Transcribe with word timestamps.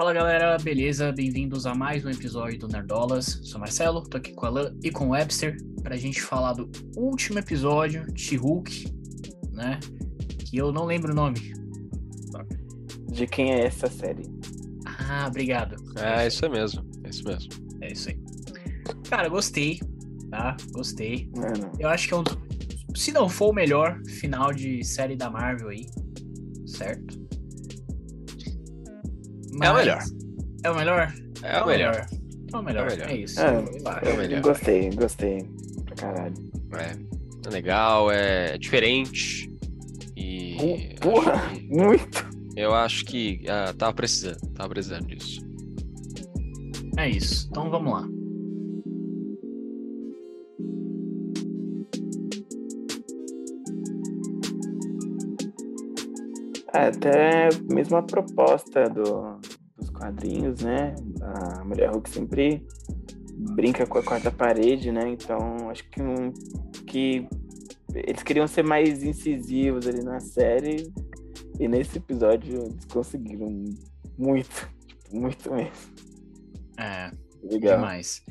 Fala 0.00 0.14
galera, 0.14 0.56
beleza? 0.56 1.12
Bem-vindos 1.12 1.66
a 1.66 1.74
mais 1.74 2.02
um 2.06 2.08
episódio 2.08 2.58
do 2.60 2.68
Nerdolas. 2.68 3.38
Sou 3.44 3.60
Marcelo, 3.60 4.00
tô 4.00 4.16
aqui 4.16 4.32
com 4.32 4.46
o 4.46 4.48
Alan 4.48 4.74
e 4.82 4.90
com 4.90 5.08
o 5.08 5.10
Webster 5.10 5.58
pra 5.82 5.94
gente 5.94 6.22
falar 6.22 6.54
do 6.54 6.70
último 6.96 7.38
episódio 7.38 8.06
de 8.10 8.34
Hulk, 8.34 8.86
né? 9.52 9.78
Que 10.38 10.56
eu 10.56 10.72
não 10.72 10.86
lembro 10.86 11.12
o 11.12 11.14
nome. 11.14 11.52
De 13.12 13.26
quem 13.26 13.52
é 13.52 13.66
essa 13.66 13.88
série? 13.88 14.22
Ah, 14.86 15.26
obrigado. 15.28 15.76
É, 15.98 16.26
isso 16.26 16.46
é 16.46 16.48
mesmo. 16.48 16.82
É 17.04 17.10
isso 17.10 17.24
mesmo. 17.28 17.52
É 17.82 17.92
isso 17.92 18.08
aí. 18.08 18.18
Cara, 19.06 19.28
gostei, 19.28 19.80
tá? 20.30 20.56
Gostei. 20.72 21.30
Mano, 21.36 21.72
Eu 21.78 21.90
acho 21.90 22.08
que 22.08 22.14
é 22.14 22.16
um. 22.16 22.24
Se 22.96 23.12
não 23.12 23.28
for 23.28 23.50
o 23.50 23.52
melhor 23.52 24.00
final 24.06 24.50
de 24.50 24.82
série 24.82 25.14
da 25.14 25.28
Marvel 25.28 25.68
aí, 25.68 25.84
certo? 26.64 27.19
É 29.62 29.70
o 29.70 29.74
melhor. 29.74 30.02
É 30.64 30.70
o 30.70 30.74
melhor? 30.74 31.12
É 31.42 31.62
o 31.62 31.66
melhor. 31.66 32.06
É 32.52 32.56
o 32.56 32.62
melhor. 32.62 32.86
É 32.88 32.88
o 32.88 32.92
melhor. 32.92 33.10
É 33.10 33.16
isso. 33.16 33.40
É, 33.40 33.46
é 34.08 34.12
o 34.12 34.16
melhor. 34.16 34.40
gostei, 34.42 34.90
gostei. 34.90 35.44
Pra 35.86 35.94
caralho. 35.96 36.34
É, 36.74 36.96
é 37.46 37.50
legal, 37.50 38.10
é 38.10 38.58
diferente. 38.58 39.50
E. 40.16 40.94
Porra, 41.00 41.40
que- 41.50 41.66
muito. 41.68 42.28
eu 42.56 42.74
acho 42.74 43.04
que 43.04 43.42
ah, 43.48 43.72
tava 43.76 43.92
precisando. 43.94 44.40
Tava 44.54 44.68
precisando 44.70 45.06
disso. 45.06 45.40
É 46.96 47.08
isso. 47.08 47.46
Então 47.50 47.70
vamos 47.70 47.92
lá. 47.92 48.06
É, 56.72 56.86
até 56.88 57.48
mesmo 57.70 57.96
a 57.96 58.02
proposta 58.02 58.84
do, 58.88 59.38
quadrinhos, 60.00 60.62
né? 60.62 60.94
A 61.20 61.64
Mulher 61.64 61.90
Hulk 61.90 62.08
sempre 62.08 62.66
brinca 63.54 63.86
com 63.86 63.98
a 63.98 64.02
quarta 64.02 64.30
parede, 64.30 64.90
né? 64.90 65.08
Então 65.10 65.68
acho 65.68 65.84
que, 65.90 66.00
um, 66.02 66.32
que 66.86 67.28
eles 67.94 68.22
queriam 68.22 68.46
ser 68.46 68.64
mais 68.64 69.02
incisivos 69.02 69.86
ali 69.86 70.02
na 70.02 70.18
série. 70.18 70.90
E 71.58 71.68
nesse 71.68 71.98
episódio 71.98 72.62
eles 72.62 72.84
conseguiram 72.86 73.64
muito, 74.18 74.70
tipo, 74.88 75.16
muito 75.16 75.52
mesmo. 75.52 75.72
É, 76.78 77.10
Legal. 77.42 77.76
demais. 77.76 78.22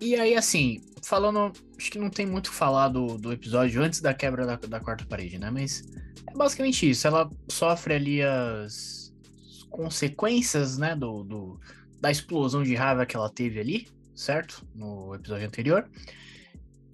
E 0.00 0.14
aí, 0.16 0.34
assim, 0.34 0.80
falando. 1.02 1.52
Acho 1.78 1.90
que 1.90 1.98
não 1.98 2.08
tem 2.08 2.24
muito 2.24 2.46
o 2.46 2.50
que 2.50 2.56
falar 2.56 2.88
do, 2.88 3.18
do 3.18 3.32
episódio 3.32 3.82
antes 3.82 4.00
da 4.00 4.14
quebra 4.14 4.46
da, 4.46 4.56
da 4.56 4.80
quarta 4.80 5.04
parede, 5.04 5.38
né? 5.38 5.50
Mas 5.50 5.84
é 6.26 6.34
basicamente 6.34 6.88
isso. 6.88 7.06
Ela 7.06 7.28
sofre 7.50 7.94
ali 7.94 8.22
as 8.22 9.05
consequências, 9.76 10.78
né? 10.78 10.96
Do, 10.96 11.22
do, 11.22 11.60
da 12.00 12.10
explosão 12.10 12.62
de 12.62 12.74
raiva 12.74 13.04
que 13.04 13.14
ela 13.16 13.28
teve 13.30 13.60
ali, 13.60 13.88
certo? 14.14 14.66
No 14.74 15.14
episódio 15.14 15.46
anterior. 15.46 15.88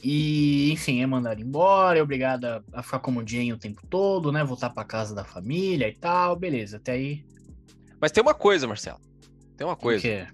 E, 0.02 0.72
enfim, 0.72 1.00
é 1.00 1.06
mandada 1.06 1.41
embora, 1.41 1.98
é 1.98 2.03
obrigada 2.03 2.64
a 2.72 2.83
ficar 2.83 2.98
como 2.98 3.27
Jane 3.27 3.53
o 3.53 3.58
tempo 3.58 3.86
todo, 3.88 4.33
né? 4.33 4.42
Voltar 4.42 4.70
pra 4.70 4.84
casa 4.84 5.14
da 5.14 5.25
família 5.25 5.88
e 5.88 5.94
tal, 5.94 6.34
beleza. 6.34 6.77
Até 6.78 6.92
aí. 6.92 7.25
Mas 8.00 8.10
tem 8.10 8.20
uma 8.20 8.34
coisa, 8.34 8.66
Marcelo. 8.66 8.98
Tem 9.56 9.64
uma 9.64 9.75
o 9.75 9.77
coisa. 9.77 10.03
quê? 10.03 10.27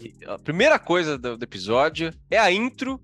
E 0.00 0.14
A 0.26 0.38
primeira 0.38 0.78
coisa 0.78 1.18
do, 1.18 1.36
do 1.36 1.42
episódio 1.42 2.12
é 2.30 2.38
a 2.38 2.52
intro 2.52 3.00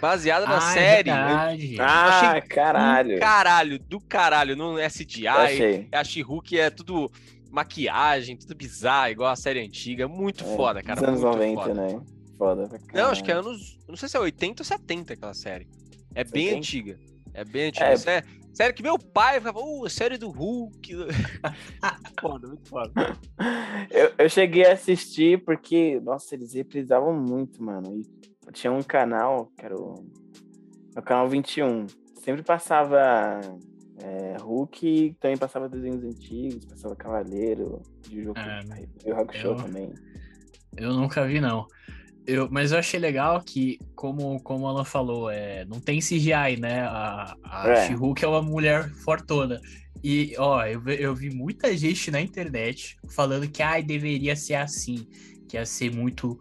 baseada 0.00 0.46
na 0.46 0.54
Ah, 0.66 0.70
é 0.70 0.74
série. 0.74 1.10
verdade. 1.10 1.76
Ah, 1.80 2.28
achei 2.30 2.40
caralho. 2.42 3.14
Do 3.14 3.20
caralho, 3.20 3.78
do 3.78 4.00
caralho. 4.00 4.56
Não 4.56 4.78
é 4.78 4.88
CGI. 4.88 5.26
Achei. 5.28 5.88
A 5.92 6.02
She-Hulk 6.02 6.58
é 6.58 6.70
tudo 6.70 7.10
maquiagem, 7.56 8.36
tudo 8.36 8.54
bizarro, 8.54 9.10
igual 9.10 9.30
a 9.30 9.36
série 9.36 9.60
antiga. 9.60 10.06
Muito 10.06 10.44
É, 10.44 10.56
foda, 10.56 10.82
cara. 10.82 11.00
Anos 11.08 11.22
muito 11.22 11.36
90, 11.36 11.60
foda. 11.62 11.74
né? 11.74 12.02
Foda 12.36 12.68
Não, 12.92 13.06
acho 13.10 13.24
que 13.24 13.30
é 13.32 13.34
anos. 13.34 13.78
Não 13.88 13.96
sei 13.96 14.08
se 14.08 14.16
é 14.16 14.20
80 14.20 14.62
ou 14.62 14.64
70 14.64 15.14
aquela 15.14 15.34
série. 15.34 15.66
É 16.14 16.22
bem 16.22 16.44
70? 16.44 16.56
antiga. 16.58 16.98
É 17.32 17.44
bem 17.44 17.68
antiga. 17.68 17.86
É. 17.86 18.22
Série 18.52 18.72
que 18.72 18.82
meu 18.82 18.98
pai 18.98 19.38
falava, 19.38 19.60
uh, 19.60 19.88
série 19.88 20.16
do 20.16 20.30
Hulk. 20.30 20.94
foda, 22.20 22.48
muito 22.48 22.68
foda. 22.68 22.92
Eu, 23.90 24.12
eu 24.18 24.28
cheguei 24.28 24.64
a 24.66 24.72
assistir 24.72 25.44
porque, 25.44 26.00
nossa, 26.00 26.34
eles 26.34 26.54
reprisavam 26.54 27.12
muito, 27.14 27.62
mano. 27.62 27.94
E 27.94 28.52
tinha 28.52 28.72
um 28.72 28.82
canal, 28.82 29.52
que 29.56 29.64
era 29.64 29.76
o, 29.76 30.04
o 30.96 31.02
canal 31.02 31.28
21. 31.28 31.86
Sempre 32.16 32.42
passava 32.42 33.40
é, 33.98 34.36
Hulk, 34.40 35.16
também 35.20 35.36
passava 35.36 35.68
desenhos 35.68 36.02
antigos, 36.04 36.64
passava 36.66 36.94
Cavaleiro, 36.96 37.80
de 38.08 38.22
jogo 38.24 38.38
É, 38.38 38.62
e 39.04 39.12
o 39.12 39.14
Rock 39.16 39.36
Show 39.38 39.52
eu- 39.52 39.56
também. 39.62 39.92
Eu 40.76 40.92
nunca 40.92 41.26
vi, 41.26 41.40
não. 41.40 41.66
Eu, 42.26 42.48
mas 42.50 42.72
eu 42.72 42.78
achei 42.78 42.98
legal 42.98 43.40
que, 43.40 43.78
como, 43.94 44.40
como 44.42 44.68
ela 44.68 44.84
falou, 44.84 45.30
é, 45.30 45.64
não 45.64 45.80
tem 45.80 46.00
CGI, 46.00 46.56
né? 46.60 46.80
A, 46.82 47.34
a 47.44 47.68
É. 47.70 47.86
She-Hulk 47.86 48.24
é 48.24 48.28
uma 48.28 48.42
mulher 48.42 48.90
fortona. 48.90 49.60
E, 50.02 50.34
ó, 50.36 50.64
eu, 50.66 50.82
eu 50.88 51.14
vi 51.14 51.30
muita 51.34 51.74
gente 51.76 52.10
na 52.10 52.20
internet 52.20 52.96
falando 53.08 53.48
que, 53.48 53.62
ai, 53.62 53.82
deveria 53.82 54.34
ser 54.36 54.54
assim. 54.54 55.06
Que 55.48 55.56
ia 55.56 55.64
ser 55.64 55.94
muito, 55.94 56.36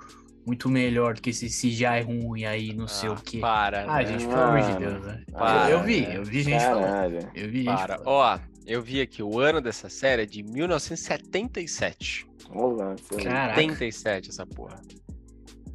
muito 0.45 0.69
melhor 0.69 1.15
do 1.15 1.21
que 1.21 1.29
esse 1.31 1.47
CGI 1.47 2.01
ruim 2.05 2.45
aí, 2.45 2.73
não 2.73 2.87
sei 2.87 3.09
o 3.09 3.13
Ah, 3.13 3.21
quê. 3.23 3.39
Para, 3.39 3.83
Ah, 3.83 3.97
né? 3.97 4.05
gente, 4.05 4.27
pelo 4.27 4.39
amor 4.41 4.61
de 4.61 4.67
Mano. 4.67 4.79
Deus, 4.79 5.05
né? 5.05 5.23
Para, 5.31 5.69
eu, 5.69 5.77
eu 5.79 5.83
vi, 5.83 6.13
eu 6.15 6.23
vi 6.23 6.41
gente 6.43 6.61
falando. 6.63 6.83
Caralho. 6.85 7.19
Eu 7.33 7.49
vi 7.49 7.57
gente 7.63 7.65
Para. 7.75 7.97
falando. 7.99 8.07
Ó, 8.07 8.39
eu 8.65 8.81
vi 8.81 9.01
aqui, 9.01 9.23
o 9.23 9.39
ano 9.39 9.59
dessa 9.61 9.89
série 9.89 10.21
é 10.23 10.25
de 10.25 10.43
1977. 10.43 12.27
Vamos 12.53 12.77
lá. 12.77 12.95
seu- 12.97 13.17
Caraca. 13.23 13.55
77 13.55 14.29
essa 14.29 14.45
porra. 14.45 14.79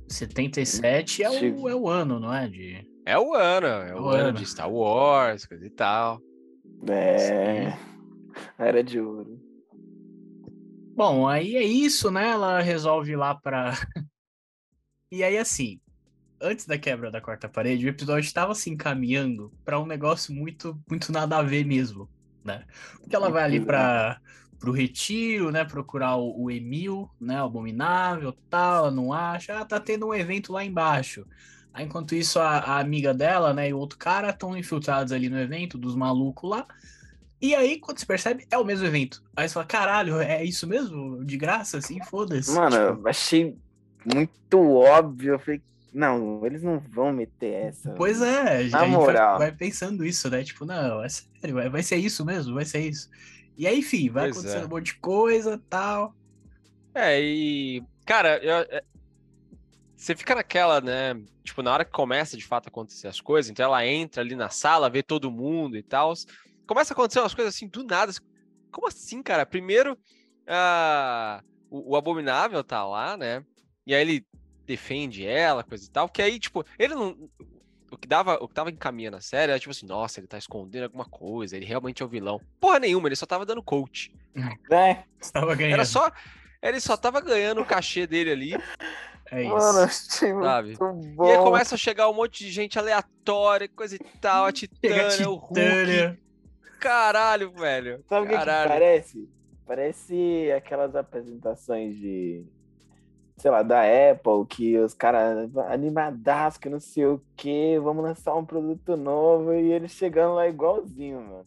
77 0.08 1.22
é 1.22 1.30
o, 1.30 1.68
é 1.68 1.74
o 1.74 1.88
ano, 1.88 2.18
não 2.20 2.32
é? 2.34 2.48
De... 2.48 2.84
É 3.06 3.18
o 3.18 3.34
ano, 3.34 3.66
é 3.66 3.94
o, 3.94 4.02
O 4.04 4.08
ano 4.08 4.28
ano. 4.28 4.32
de 4.38 4.46
Star 4.46 4.70
Wars, 4.70 5.46
coisa 5.46 5.64
e 5.66 5.70
tal. 5.70 6.20
É. 6.88 7.72
Era 8.58 8.82
de 8.82 9.00
ouro. 9.00 9.38
Bom, 10.96 11.26
aí 11.28 11.56
é 11.56 11.62
isso, 11.62 12.10
né? 12.10 12.30
Ela 12.30 12.60
resolve 12.60 13.12
ir 13.12 13.16
lá 13.16 13.34
pra. 13.34 13.72
E 15.10 15.22
aí, 15.24 15.36
assim, 15.36 15.80
antes 16.40 16.66
da 16.66 16.78
quebra 16.78 17.10
da 17.10 17.20
quarta 17.20 17.48
parede, 17.48 17.86
o 17.86 17.88
episódio 17.88 18.26
estava 18.26 18.54
se 18.54 18.70
encaminhando 18.70 19.52
pra 19.64 19.78
um 19.78 19.86
negócio 19.86 20.34
muito, 20.34 20.80
muito 20.88 21.12
nada 21.12 21.38
a 21.38 21.42
ver 21.42 21.64
mesmo, 21.64 22.08
né? 22.44 22.64
Porque 23.00 23.14
ela 23.14 23.30
vai 23.30 23.44
ali 23.44 23.60
para 23.60 24.20
pro 24.58 24.72
retiro, 24.72 25.50
né? 25.50 25.64
Procurar 25.64 26.16
o, 26.16 26.44
o 26.44 26.50
Emil, 26.50 27.10
né? 27.20 27.42
O 27.42 27.46
abominável, 27.46 28.32
tal, 28.48 28.76
ela 28.76 28.90
não 28.90 29.12
acha. 29.12 29.58
Ah, 29.58 29.64
tá 29.64 29.80
tendo 29.80 30.06
um 30.06 30.14
evento 30.14 30.52
lá 30.52 30.64
embaixo. 30.64 31.26
Aí, 31.72 31.84
enquanto 31.84 32.14
isso, 32.14 32.38
a, 32.38 32.58
a 32.58 32.78
amiga 32.78 33.14
dela, 33.14 33.54
né, 33.54 33.68
e 33.68 33.72
o 33.72 33.78
outro 33.78 33.96
cara 33.96 34.30
estão 34.30 34.56
infiltrados 34.56 35.12
ali 35.12 35.28
no 35.28 35.38
evento, 35.38 35.78
dos 35.78 35.94
malucos 35.94 36.50
lá. 36.50 36.66
E 37.40 37.54
aí, 37.54 37.78
quando 37.78 37.98
se 37.98 38.06
percebe, 38.06 38.46
é 38.50 38.58
o 38.58 38.64
mesmo 38.64 38.86
evento. 38.86 39.22
Aí 39.34 39.48
você 39.48 39.54
fala, 39.54 39.66
caralho, 39.66 40.20
é 40.20 40.44
isso 40.44 40.66
mesmo? 40.66 41.24
De 41.24 41.36
graça, 41.38 41.78
assim, 41.78 42.02
foda-se. 42.04 42.52
Mano, 42.52 42.96
Tipo, 42.96 43.08
achei 43.08 43.56
muito 44.04 44.60
óbvio. 44.76 45.34
Eu 45.34 45.38
falei, 45.38 45.62
não, 45.92 46.44
eles 46.46 46.62
não 46.62 46.78
vão 46.78 47.12
meter 47.12 47.52
essa. 47.68 47.90
pois 47.92 48.20
é, 48.22 48.56
a 48.58 48.62
gente 48.62 48.72
Na 48.72 48.86
moral. 48.86 49.38
vai, 49.38 49.52
pensando 49.52 50.04
isso, 50.04 50.28
né? 50.30 50.42
Tipo, 50.44 50.64
não, 50.64 51.02
é 51.02 51.08
sério, 51.08 51.54
vai, 51.54 51.68
vai 51.68 51.82
ser 51.82 51.96
isso 51.96 52.24
mesmo, 52.24 52.54
vai 52.54 52.64
ser 52.64 52.80
isso. 52.80 53.08
E 53.56 53.66
aí, 53.66 53.78
enfim, 53.80 54.08
vai 54.08 54.24
Pois 54.24 54.36
acontecendo 54.38 54.62
é. 54.62 54.66
um 54.66 54.70
monte 54.70 54.86
de 54.86 54.94
coisa 54.96 55.60
tal. 55.68 56.14
É, 56.94 57.20
e. 57.20 57.82
Cara, 58.06 58.38
eu- 58.42 58.66
é- 58.70 58.82
você 59.96 60.16
fica 60.16 60.34
naquela, 60.34 60.80
né? 60.80 61.20
Tipo, 61.44 61.62
na 61.62 61.72
hora 61.72 61.84
que 61.84 61.90
começa 61.90 62.36
de 62.36 62.44
fato 62.46 62.66
a 62.66 62.70
acontecer 62.70 63.06
as 63.06 63.20
coisas, 63.20 63.50
então 63.50 63.64
ela 63.66 63.84
entra 63.86 64.22
ali 64.22 64.34
na 64.34 64.48
sala, 64.48 64.88
vê 64.88 65.02
todo 65.02 65.30
mundo 65.30 65.76
e 65.76 65.82
tal. 65.82 66.14
Começa 66.66 66.92
a 66.92 66.94
acontecer 66.94 67.20
umas 67.20 67.34
coisas 67.34 67.54
assim, 67.54 67.68
do 67.68 67.84
nada. 67.84 68.10
Como 68.72 68.86
assim, 68.86 69.22
cara? 69.22 69.44
Primeiro, 69.44 69.98
ah, 70.46 71.42
o, 71.68 71.92
o 71.92 71.96
Abominável 71.96 72.64
tá 72.64 72.82
lá, 72.86 73.16
né? 73.16 73.44
E 73.86 73.94
aí 73.94 74.00
ele 74.02 74.26
defende 74.66 75.26
ela, 75.26 75.64
coisa 75.64 75.84
e 75.84 75.90
tal. 75.90 76.08
Que 76.08 76.22
aí, 76.22 76.38
tipo, 76.38 76.64
ele 76.78 76.94
não. 76.94 77.16
O 77.90 77.96
que, 77.96 78.06
dava, 78.06 78.36
o 78.40 78.46
que 78.46 78.54
tava 78.54 78.70
encaminhando 78.70 79.16
a 79.16 79.20
série 79.20 79.50
era 79.50 79.58
tipo 79.58 79.72
assim, 79.72 79.84
nossa, 79.84 80.20
ele 80.20 80.28
tá 80.28 80.38
escondendo 80.38 80.84
alguma 80.84 81.04
coisa, 81.04 81.56
ele 81.56 81.66
realmente 81.66 82.00
é 82.02 82.06
o 82.06 82.08
vilão. 82.08 82.40
Porra 82.60 82.78
nenhuma, 82.78 83.08
ele 83.08 83.16
só 83.16 83.26
tava 83.26 83.44
dando 83.44 83.62
coach. 83.62 84.12
É, 84.70 85.02
Estava 85.20 85.56
ganhando. 85.56 85.74
Era 85.74 85.84
só. 85.84 86.10
Ele 86.62 86.78
só 86.80 86.96
tava 86.96 87.20
ganhando 87.20 87.62
o 87.62 87.66
cachê 87.66 88.06
dele 88.06 88.30
ali, 88.30 88.52
É 89.32 89.42
isso. 89.42 89.50
mano, 89.52 89.78
achei 89.80 90.32
Sabe? 90.34 90.68
muito 90.78 91.08
bom. 91.16 91.26
E 91.26 91.32
aí 91.32 91.38
começa 91.38 91.74
a 91.74 91.78
chegar 91.78 92.08
um 92.08 92.14
monte 92.14 92.44
de 92.44 92.50
gente 92.52 92.78
aleatória, 92.78 93.66
coisa 93.66 93.96
e 93.96 93.98
tal, 94.20 94.44
a 94.44 94.52
Titânia, 94.52 95.08
a 95.24 95.28
o 95.28 95.34
Hulk. 95.34 95.48
Titânia. 95.48 96.20
Caralho, 96.78 97.50
velho. 97.52 98.04
Sabe 98.08 98.26
o 98.26 98.28
que, 98.28 98.36
parece? 98.36 99.28
Parece 99.66 100.52
aquelas 100.56 100.94
apresentações 100.94 101.96
de, 101.96 102.44
sei 103.40 103.50
lá, 103.50 103.62
da 103.62 103.80
Apple, 103.82 104.46
que 104.48 104.76
os 104.78 104.92
caras 104.94 105.50
animadaços, 105.70 106.58
que 106.58 106.68
não 106.68 106.78
sei 106.78 107.06
o 107.06 107.22
que, 107.36 107.78
vamos 107.78 108.04
lançar 108.04 108.34
um 108.36 108.44
produto 108.44 108.96
novo, 108.96 109.54
e 109.54 109.72
eles 109.72 109.92
chegando 109.92 110.34
lá 110.34 110.46
igualzinho, 110.46 111.20
mano. 111.22 111.46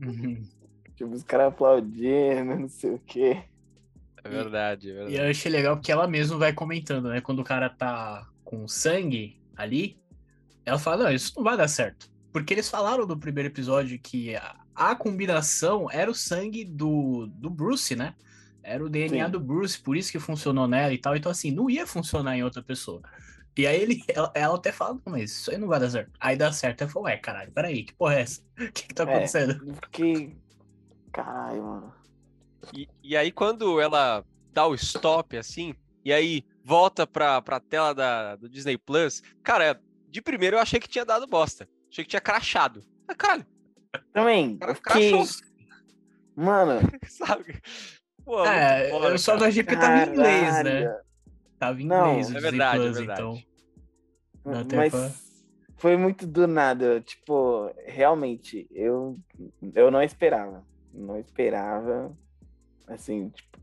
Uhum. 0.00 0.42
Tipo, 0.94 1.12
os 1.14 1.22
caras 1.24 1.48
aplaudindo, 1.48 2.56
não 2.56 2.68
sei 2.68 2.94
o 2.94 2.98
que. 2.98 3.42
É 4.22 4.28
verdade, 4.28 4.90
é 4.90 4.92
E 4.92 4.94
verdade. 4.94 5.16
eu 5.16 5.30
achei 5.30 5.50
legal 5.50 5.76
porque 5.76 5.90
ela 5.92 6.06
mesma 6.06 6.38
vai 6.38 6.52
comentando, 6.52 7.08
né? 7.08 7.20
Quando 7.20 7.40
o 7.40 7.44
cara 7.44 7.68
tá 7.68 8.26
com 8.44 8.68
sangue 8.68 9.40
ali, 9.56 9.98
ela 10.64 10.78
fala, 10.78 11.04
não, 11.04 11.12
isso 11.12 11.32
não 11.36 11.42
vai 11.44 11.56
dar 11.56 11.68
certo. 11.68 12.10
Porque 12.32 12.54
eles 12.54 12.68
falaram 12.68 13.06
no 13.06 13.18
primeiro 13.18 13.48
episódio 13.48 13.98
que 13.98 14.36
a, 14.36 14.56
a 14.74 14.94
combinação 14.94 15.90
era 15.90 16.10
o 16.10 16.14
sangue 16.14 16.64
do, 16.64 17.26
do 17.26 17.50
Bruce, 17.50 17.96
né? 17.96 18.14
Era 18.62 18.84
o 18.84 18.88
DNA 18.88 19.26
Sim. 19.26 19.30
do 19.32 19.40
Bruce, 19.40 19.78
por 19.80 19.96
isso 19.96 20.12
que 20.12 20.18
funcionou 20.18 20.68
nela 20.68 20.92
e 20.92 20.98
tal. 20.98 21.16
Então, 21.16 21.30
assim, 21.32 21.50
não 21.50 21.68
ia 21.70 21.86
funcionar 21.86 22.36
em 22.36 22.44
outra 22.44 22.62
pessoa. 22.62 23.00
E 23.56 23.66
aí 23.66 23.80
ele, 23.80 24.02
ela, 24.08 24.30
ela 24.34 24.54
até 24.56 24.70
fala, 24.72 24.94
"Não, 24.94 25.02
mas 25.06 25.30
isso 25.32 25.50
aí 25.50 25.58
não 25.58 25.68
vai 25.68 25.80
dar 25.80 25.90
certo. 25.90 26.10
Aí 26.20 26.36
dá 26.36 26.52
certo. 26.52 26.82
Aí 26.82 26.88
falou, 26.88 27.06
ué, 27.08 27.16
caralho, 27.16 27.50
peraí, 27.52 27.82
que 27.84 27.92
porra 27.94 28.14
é 28.16 28.20
essa? 28.22 28.42
O 28.58 28.72
que 28.72 28.88
que 28.88 28.94
tá 28.94 29.04
É. 29.04 29.06
acontecendo? 29.06 29.78
Que. 29.90 30.36
Caralho, 31.12 31.62
mano. 31.62 31.94
E, 32.74 32.88
e 33.02 33.16
aí, 33.16 33.32
quando 33.32 33.80
ela 33.80 34.24
dá 34.52 34.66
o 34.66 34.74
stop, 34.74 35.36
assim, 35.36 35.74
e 36.04 36.12
aí 36.12 36.44
volta 36.64 37.06
pra, 37.06 37.40
pra 37.42 37.58
tela 37.58 37.94
da, 37.94 38.36
do 38.36 38.48
Disney 38.48 38.76
Plus, 38.78 39.22
cara, 39.42 39.80
de 40.08 40.20
primeiro 40.22 40.56
eu 40.56 40.60
achei 40.60 40.78
que 40.78 40.88
tinha 40.88 41.04
dado 41.04 41.26
bosta. 41.26 41.68
Achei 41.90 42.04
que 42.04 42.10
tinha 42.10 42.20
crachado. 42.20 42.84
Mas, 43.08 43.16
caralho, 43.16 43.46
Também, 44.12 44.56
cara 44.58 44.74
crachou, 44.76 45.24
Mano. 46.36 46.80
sabe? 47.08 47.60
Pô, 48.24 48.44
É, 48.44 48.90
foda, 48.90 49.08
eu 49.08 49.18
só 49.18 49.32
cara. 49.32 49.40
não 49.40 49.48
achei 49.48 49.62
porque 49.62 49.76
tava 49.80 49.98
em 49.98 50.08
inglês, 50.12 50.64
né? 50.64 51.00
Tava 51.58 51.80
em 51.82 51.86
Não, 51.86 52.10
inglês 52.18 52.34
é 52.34 52.40
verdade, 52.40 52.78
é 52.78 52.84
Plus, 52.84 52.96
verdade. 52.98 53.20
então. 53.22 53.42
Mas 54.76 54.90
pra- 54.92 55.10
foi 55.76 55.96
muito 55.96 56.26
do 56.26 56.46
nada. 56.46 57.00
Tipo, 57.00 57.72
realmente, 57.86 58.66
eu, 58.70 59.18
eu 59.74 59.90
não 59.90 60.02
esperava. 60.02 60.64
Não 60.92 61.18
esperava. 61.18 62.16
Assim, 62.86 63.28
tipo, 63.30 63.58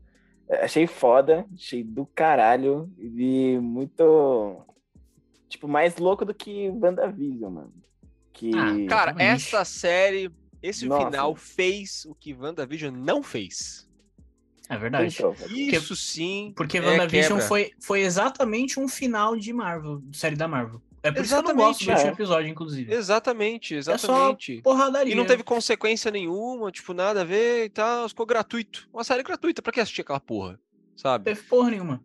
achei 0.62 0.86
foda, 0.86 1.44
achei 1.54 1.82
do 1.82 2.06
caralho. 2.06 2.90
E 2.98 3.58
muito. 3.60 4.64
Tipo, 5.48 5.66
mais 5.66 5.96
louco 5.96 6.24
do 6.24 6.34
que 6.34 6.68
WandaVision, 6.70 7.50
mano. 7.52 7.72
Que. 8.32 8.50
Ah, 8.54 8.86
Cara, 8.88 9.14
essa 9.18 9.64
série, 9.64 10.30
esse 10.62 10.86
Nossa. 10.86 11.06
final 11.06 11.34
fez 11.34 12.04
o 12.04 12.14
que 12.14 12.32
WandaVision 12.34 12.94
não 12.94 13.22
fez. 13.22 13.87
É 14.68 14.76
verdade. 14.76 15.14
Então, 15.16 15.34
Isso 15.50 15.96
sim. 15.96 16.52
Porque 16.56 16.78
é 16.78 16.80
WandaVision 16.80 17.40
foi, 17.40 17.72
foi 17.80 18.00
exatamente 18.00 18.78
um 18.78 18.86
final 18.86 19.36
de 19.36 19.52
Marvel, 19.52 20.00
de 20.02 20.16
série 20.16 20.36
da 20.36 20.46
Marvel. 20.46 20.82
É 21.02 21.12
por 21.12 21.22
isso 21.24 21.28
que 21.32 21.38
eu 21.38 21.42
não 21.42 21.50
Exatamente, 21.50 21.56
gosto 21.68 21.84
do 21.86 21.90
último 21.92 22.08
é. 22.08 22.12
episódio, 22.12 22.50
inclusive. 22.50 22.92
Exatamente, 22.92 23.76
É 23.76 23.82
só 23.82 23.92
exatamente. 23.94 24.60
porradaria. 24.62 25.12
E 25.12 25.16
não 25.16 25.24
teve 25.24 25.42
consequência 25.44 26.10
nenhuma, 26.10 26.70
tipo, 26.72 26.92
nada 26.92 27.20
a 27.20 27.24
ver 27.24 27.66
e 27.66 27.70
tal, 27.70 28.08
ficou 28.08 28.26
gratuito. 28.26 28.88
Uma 28.92 29.04
série 29.04 29.22
gratuita, 29.22 29.62
pra 29.62 29.72
que 29.72 29.80
assistir 29.80 30.00
aquela 30.02 30.20
porra? 30.20 30.58
Sabe? 30.96 31.24
teve 31.24 31.40
porra 31.42 31.70
nenhuma. 31.70 32.02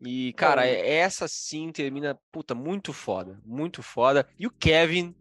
E, 0.00 0.32
cara, 0.34 0.64
É. 0.66 0.72
é- 0.74 0.94
essa 0.98 1.26
sim 1.26 1.72
termina, 1.72 2.16
puta, 2.30 2.54
muito 2.54 2.92
foda. 2.92 3.40
Muito 3.44 3.82
foda. 3.82 4.26
E 4.38 4.46
o 4.46 4.50
Kevin, 4.50 5.14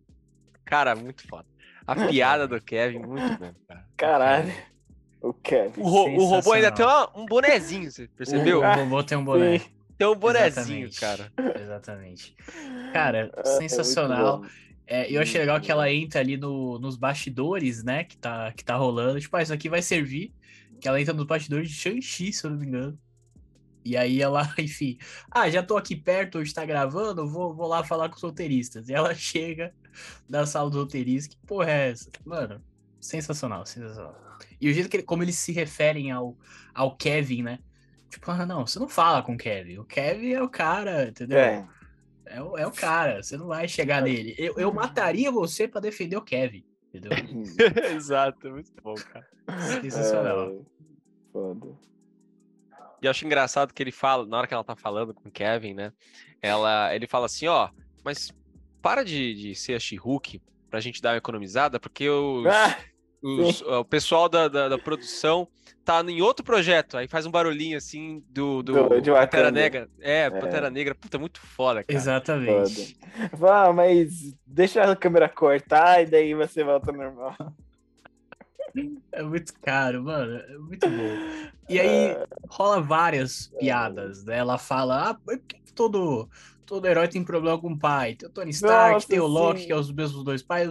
cara, 0.63 0.95
muito 0.95 1.27
foda. 1.27 1.45
A 1.87 1.95
piada 2.21 2.47
do 2.47 2.61
Kevin, 2.61 2.99
muito 2.99 3.37
bom, 3.39 3.53
cara. 3.67 3.85
Caralho. 3.97 4.53
O 5.27 5.33
Kevin. 5.33 5.81
O, 5.81 5.87
ro- 5.87 6.09
o 6.15 6.25
robô 6.25 6.51
ainda 6.53 6.71
tem 6.71 6.85
uma- 6.85 7.09
um 7.17 7.25
bonezinho, 7.25 7.89
você 7.91 8.07
percebeu? 8.07 8.59
O 8.61 8.73
robô 8.75 9.03
tem 9.03 9.17
um 9.17 9.25
boné. 9.25 9.57
Sim. 9.59 9.65
Tem 9.97 10.07
um 10.07 10.15
bonezinho, 10.15 10.87
Exatamente. 10.87 10.99
cara. 10.99 11.61
Exatamente. 11.61 12.35
Cara, 12.93 13.17
é 13.19 13.23
muito 13.23 13.47
sensacional. 13.47 14.43
É, 14.85 15.09
e 15.09 15.15
eu 15.15 15.21
achei 15.21 15.39
legal 15.39 15.59
que 15.59 15.71
ela 15.71 15.91
entra 15.91 16.19
ali 16.19 16.37
no- 16.37 16.77
nos 16.79 16.95
bastidores, 16.95 17.83
né? 17.83 18.03
Que 18.03 18.17
tá, 18.17 18.51
que 18.51 18.63
tá 18.63 18.75
rolando. 18.75 19.19
Tipo, 19.19 19.35
ah, 19.37 19.41
isso 19.41 19.53
aqui 19.53 19.67
vai 19.69 19.81
servir. 19.81 20.31
Que 20.79 20.87
ela 20.87 20.99
entra 21.01 21.13
nos 21.13 21.25
bastidores 21.25 21.69
de 21.69 21.75
Shang-Chi, 21.75 22.31
se 22.33 22.43
eu 22.45 22.51
não 22.51 22.57
me 22.59 22.67
engano. 22.67 22.99
E 23.83 23.95
aí 23.95 24.21
ela, 24.21 24.41
enfim, 24.59 24.97
ah, 25.31 25.49
já 25.49 25.63
tô 25.63 25.77
aqui 25.77 25.95
perto, 25.95 26.39
hoje 26.39 26.53
tá 26.53 26.65
gravando, 26.65 27.27
vou, 27.27 27.53
vou 27.53 27.67
lá 27.67 27.83
falar 27.83 28.09
com 28.09 28.15
os 28.15 28.21
roteiristas. 28.21 28.89
E 28.89 28.93
ela 28.93 29.13
chega 29.15 29.73
da 30.29 30.45
sala 30.45 30.69
dos 30.69 30.77
roteiristas, 30.79 31.33
que 31.35 31.47
porra 31.47 31.71
é 31.71 31.91
essa? 31.91 32.11
Mano, 32.25 32.61
sensacional, 32.99 33.65
sensacional. 33.65 34.15
E 34.59 34.69
o 34.69 34.73
jeito 34.73 34.89
que 34.89 34.97
ele- 34.97 35.03
como 35.03 35.23
eles 35.23 35.35
se 35.37 35.51
referem 35.51 36.11
ao, 36.11 36.37
ao 36.73 36.95
Kevin, 36.95 37.43
né? 37.43 37.59
Tipo, 38.09 38.31
ah, 38.31 38.45
não, 38.45 38.65
você 38.65 38.79
não 38.79 38.87
fala 38.87 39.21
com 39.21 39.33
o 39.33 39.37
Kevin. 39.37 39.77
O 39.79 39.85
Kevin 39.85 40.31
é 40.33 40.41
o 40.41 40.49
cara, 40.49 41.07
entendeu? 41.09 41.37
É. 41.39 41.67
É, 42.27 42.41
o, 42.41 42.57
é 42.57 42.65
o 42.65 42.71
cara, 42.71 43.21
você 43.21 43.37
não 43.37 43.47
vai 43.47 43.67
chegar 43.67 44.01
nele. 44.01 44.33
Eu, 44.37 44.55
eu 44.57 44.73
mataria 44.73 45.31
você 45.31 45.67
pra 45.67 45.79
defender 45.81 46.15
o 46.17 46.21
Kevin, 46.23 46.63
entendeu? 46.87 47.11
Exato, 47.95 48.49
muito 48.49 48.71
bom, 48.81 48.95
cara. 48.95 49.27
Sensacional. 49.81 50.49
É, 50.51 50.59
Foda. 51.31 51.67
E 53.01 53.05
eu 53.05 53.11
acho 53.11 53.25
engraçado 53.25 53.73
que 53.73 53.83
ele 53.83 53.91
fala, 53.91 54.25
na 54.25 54.37
hora 54.37 54.47
que 54.47 54.53
ela 54.53 54.63
tá 54.63 54.75
falando 54.75 55.13
com 55.13 55.27
o 55.29 55.31
Kevin, 55.31 55.73
né? 55.75 55.93
Ela, 56.41 56.95
ele 56.95 57.05
fala 57.07 57.25
assim, 57.27 57.45
ó, 57.47 57.69
mas 58.03 58.33
para 58.81 59.03
de, 59.03 59.33
de 59.35 59.53
ser 59.55 59.75
a 59.75 59.79
She-Hulk 59.79 60.41
pra 60.69 60.79
gente 60.79 61.01
dar 61.01 61.11
uma 61.11 61.17
economizada, 61.17 61.79
porque 61.79 62.09
os, 62.09 62.45
Ah, 62.47 62.77
os- 63.25 63.61
o 63.61 63.83
pessoal 63.85 64.29
da, 64.29 64.47
da, 64.47 64.69
da 64.69 64.77
produção 64.77 65.47
tá 65.83 66.01
em 66.07 66.21
outro 66.21 66.43
projeto, 66.43 66.97
aí 66.97 67.07
faz 67.07 67.25
um 67.25 67.31
barulhinho 67.31 67.77
assim 67.77 68.23
do, 68.29 68.63
do, 68.63 68.73
Do- 68.89 69.01
de 69.01 69.11
Pantera. 69.11 69.51
Negra. 69.51 69.89
É, 70.01 70.29
Pantera 70.29 70.69
Negra, 70.69 70.95
puta, 70.95 71.17
muito 71.19 71.39
foda, 71.39 71.83
cara. 71.83 71.97
Exatamente. 71.97 72.97
Vá, 73.33 73.71
mas 73.71 74.35
deixa 74.45 74.83
a 74.83 74.95
câmera 74.95 75.29
cortar 75.29 76.01
e 76.01 76.05
daí 76.07 76.33
você 76.33 76.63
volta 76.63 76.89
ao 76.91 76.97
normal. 76.97 77.35
É 79.11 79.23
muito 79.23 79.53
caro, 79.61 80.03
mano. 80.03 80.37
É 80.37 80.57
muito 80.57 80.89
bom. 80.89 81.51
E 81.69 81.79
aí 81.79 82.15
rola 82.49 82.81
várias 82.81 83.47
piadas, 83.59 84.25
né? 84.25 84.37
Ela 84.37 84.57
fala, 84.57 85.11
ah, 85.11 85.13
por 85.13 85.37
que 85.39 85.57
que 85.59 85.71
todo, 85.73 86.29
todo 86.65 86.85
herói 86.85 87.07
tem 87.07 87.23
problema 87.23 87.57
com 87.59 87.71
o 87.71 87.79
pai? 87.79 88.15
Tem 88.15 88.27
o 88.27 88.31
Tony 88.31 88.51
Stark, 88.51 88.93
Nossa, 88.95 89.07
tem 89.07 89.19
o 89.19 89.27
Loki, 89.27 89.61
sim. 89.61 89.67
que 89.67 89.71
é 89.71 89.75
os 89.77 89.91
mesmos 89.91 90.23
dois 90.23 90.41
pais. 90.43 90.69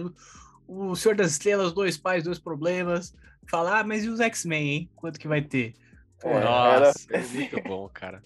O- 0.67 0.95
Senhor 0.95 1.15
das 1.15 1.31
Estrelas, 1.31 1.73
dois 1.73 1.97
pais, 1.97 2.23
dois 2.23 2.39
problemas. 2.39 3.13
Fala, 3.49 3.79
ah, 3.79 3.83
mas 3.83 4.03
e 4.03 4.09
os 4.09 4.19
X-Men, 4.19 4.67
hein? 4.69 4.89
Quanto 4.95 5.19
que 5.19 5.27
vai 5.27 5.41
ter? 5.41 5.73
É, 6.23 6.39
Nossa, 6.39 7.05
era- 7.09 7.21
é 7.21 7.27
muito 7.27 7.61
bom, 7.61 7.87
cara. 7.93 8.23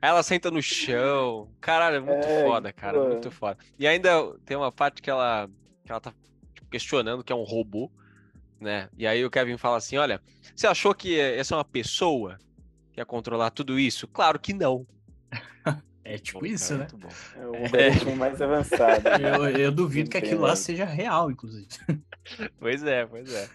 Aí 0.00 0.08
ela 0.08 0.22
senta 0.22 0.50
no 0.50 0.62
chão. 0.62 1.52
Caralho, 1.60 1.96
é 1.96 2.00
muito 2.00 2.26
É, 2.26 2.42
foda, 2.42 2.72
cara. 2.72 2.98
pô. 2.98 3.06
Muito 3.08 3.30
foda. 3.30 3.58
E 3.78 3.86
ainda 3.86 4.10
tem 4.44 4.56
uma 4.56 4.72
parte 4.72 5.00
que 5.02 5.10
ela, 5.10 5.48
que 5.84 5.92
ela 5.92 6.00
tá 6.00 6.12
tipo, 6.54 6.68
questionando 6.70 7.22
que 7.22 7.32
é 7.32 7.36
um 7.36 7.44
robô, 7.44 7.90
né? 8.60 8.88
E 8.96 9.06
aí 9.06 9.24
o 9.24 9.30
Kevin 9.30 9.58
fala 9.58 9.76
assim: 9.76 9.96
olha, 9.98 10.20
você 10.56 10.66
achou 10.66 10.94
que 10.94 11.18
essa 11.20 11.54
é 11.54 11.58
uma 11.58 11.64
pessoa 11.64 12.38
que 12.92 13.00
ia 13.00 13.06
controlar 13.06 13.50
tudo 13.50 13.78
isso? 13.78 14.08
Claro 14.08 14.40
que 14.40 14.52
não. 14.52 14.86
É 16.04 16.18
tipo 16.18 16.40
Bom, 16.40 16.46
isso, 16.46 16.76
cara, 16.76 16.78
né? 16.78 16.88
Muito 16.90 16.96
bom. 16.96 17.08
É 17.36 17.46
o 17.46 17.64
algoritmo 17.64 18.16
mais 18.16 18.42
avançado. 18.42 19.08
Eu, 19.08 19.48
eu 19.50 19.72
duvido 19.72 20.10
que 20.10 20.16
aquilo 20.16 20.42
lá 20.42 20.56
seja 20.56 20.84
real, 20.84 21.30
inclusive. 21.30 21.68
Pois 22.60 22.84
é, 22.84 23.04
pois 23.04 23.32
é. 23.34 23.48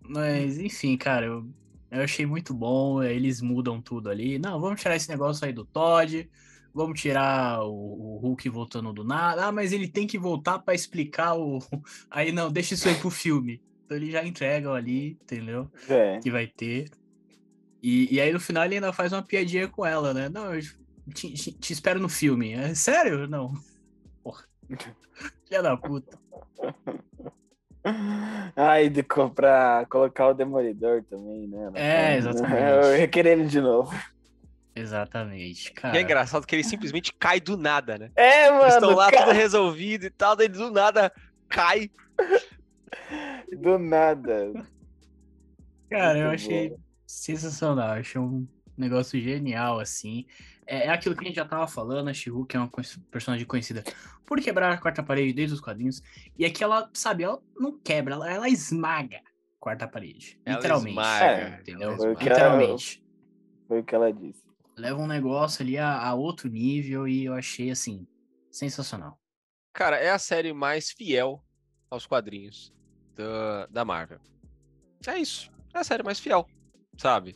Mas, 0.00 0.58
enfim, 0.58 0.96
cara, 0.96 1.26
eu, 1.26 1.46
eu 1.90 2.02
achei 2.02 2.24
muito 2.24 2.54
bom. 2.54 3.02
Eles 3.02 3.42
mudam 3.42 3.82
tudo 3.82 4.08
ali. 4.08 4.38
Não, 4.38 4.58
vamos 4.58 4.80
tirar 4.80 4.96
esse 4.96 5.10
negócio 5.10 5.44
aí 5.44 5.52
do 5.52 5.64
Todd. 5.64 6.28
Vamos 6.74 6.98
tirar 6.98 7.62
o, 7.64 8.14
o 8.14 8.18
Hulk 8.18 8.48
voltando 8.48 8.94
do 8.94 9.04
nada. 9.04 9.46
Ah, 9.46 9.52
mas 9.52 9.74
ele 9.74 9.86
tem 9.86 10.06
que 10.06 10.18
voltar 10.18 10.58
pra 10.58 10.74
explicar 10.74 11.34
o. 11.34 11.58
Aí 12.10 12.32
não, 12.32 12.50
deixa 12.50 12.72
isso 12.72 12.88
aí 12.88 12.94
pro 12.94 13.10
filme. 13.10 13.60
Então 13.84 13.96
eles 13.98 14.10
já 14.10 14.24
entregam 14.24 14.72
ali, 14.72 15.18
entendeu? 15.22 15.70
É. 15.86 16.18
Que 16.18 16.30
vai 16.30 16.46
ter. 16.46 16.90
E, 17.82 18.14
e 18.14 18.20
aí 18.20 18.32
no 18.32 18.40
final 18.40 18.64
ele 18.64 18.76
ainda 18.76 18.92
faz 18.92 19.12
uma 19.12 19.22
piadinha 19.22 19.68
com 19.68 19.84
ela, 19.84 20.14
né? 20.14 20.30
Não, 20.30 20.54
eu 20.54 20.62
te, 21.14 21.32
te- 21.34 21.52
te 21.52 21.72
espero 21.72 21.98
no 22.00 22.08
filme. 22.08 22.52
É 22.52 22.74
sério? 22.74 23.26
Não. 23.26 23.52
Porra. 24.22 24.44
Filha 25.46 25.62
da 25.62 25.76
puta. 25.76 26.18
Ai, 28.56 28.88
de 28.88 29.02
comprar, 29.02 29.86
colocar 29.86 30.28
o 30.28 30.34
Demolidor 30.34 31.02
também, 31.04 31.48
né? 31.48 31.70
É, 31.74 32.16
exatamente. 32.16 32.54
Eu 32.62 32.96
ia 32.96 33.08
querer 33.08 33.38
ele 33.38 33.48
de 33.48 33.60
novo. 33.60 33.92
Exatamente, 34.74 35.68
E 35.68 35.72
cara. 35.72 35.98
é 35.98 36.00
engraçado 36.00 36.46
que 36.46 36.54
ele 36.54 36.64
simplesmente 36.64 37.12
cai 37.12 37.38
do 37.40 37.58
nada, 37.58 37.98
né? 37.98 38.10
É, 38.16 38.50
mano. 38.50 38.62
Eles 38.62 38.74
estão 38.74 38.94
lá 38.94 39.10
cara, 39.10 39.26
tudo 39.26 39.34
resolvido 39.36 40.06
e 40.06 40.10
tal, 40.10 40.34
daí 40.34 40.48
do 40.48 40.70
nada 40.70 41.12
cai. 41.48 41.90
Do 43.58 43.78
nada. 43.78 44.50
Cara, 45.90 46.18
eu 46.18 46.28
Muito 46.28 46.34
achei 46.42 46.70
bom. 46.70 46.76
sensacional, 47.06 47.90
achei 47.90 48.18
um 48.18 48.46
negócio 48.78 49.20
genial, 49.20 49.78
assim. 49.78 50.24
É, 50.66 50.86
é 50.86 50.88
aquilo 50.90 51.14
que 51.16 51.24
a 51.24 51.26
gente 51.26 51.36
já 51.36 51.44
tava 51.44 51.66
falando, 51.66 52.08
a 52.08 52.14
She-Hulk 52.14 52.56
é 52.56 52.60
uma 52.60 52.70
personagem 53.10 53.46
conhecida 53.46 53.82
por 54.24 54.40
quebrar 54.40 54.72
a 54.72 54.78
quarta 54.78 55.02
parede 55.02 55.32
desde 55.32 55.54
os 55.54 55.60
quadrinhos. 55.60 56.02
E 56.38 56.44
aqui 56.44 56.62
ela, 56.62 56.88
sabe, 56.94 57.24
ela 57.24 57.42
não 57.58 57.78
quebra, 57.78 58.14
ela, 58.14 58.30
ela 58.30 58.48
esmaga 58.48 59.16
a 59.18 59.22
quarta 59.60 59.88
parede. 59.88 60.40
Ela 60.44 60.56
literalmente. 60.56 60.90
esmaga, 60.90 61.26
É, 61.26 61.60
entendeu? 61.60 61.88
ela 61.90 61.96
Foi 61.98 62.16
que 62.16 62.28
ela- 62.28 62.34
Literalmente. 62.38 63.04
Foi 63.68 63.80
o 63.80 63.84
que 63.84 63.94
ela 63.94 64.12
disse. 64.12 64.42
Leva 64.76 65.00
um 65.00 65.06
negócio 65.06 65.62
ali 65.62 65.76
a, 65.78 65.98
a 66.00 66.14
outro 66.14 66.48
nível 66.48 67.06
e 67.06 67.24
eu 67.26 67.34
achei, 67.34 67.70
assim, 67.70 68.06
sensacional. 68.50 69.18
Cara, 69.72 69.96
é 69.96 70.10
a 70.10 70.18
série 70.18 70.52
mais 70.52 70.90
fiel 70.90 71.42
aos 71.90 72.06
quadrinhos 72.06 72.72
da, 73.14 73.66
da 73.66 73.84
Marvel. 73.84 74.18
É 75.06 75.18
isso. 75.18 75.50
É 75.74 75.78
a 75.78 75.84
série 75.84 76.02
mais 76.02 76.20
fiel, 76.20 76.46
sabe? 76.96 77.34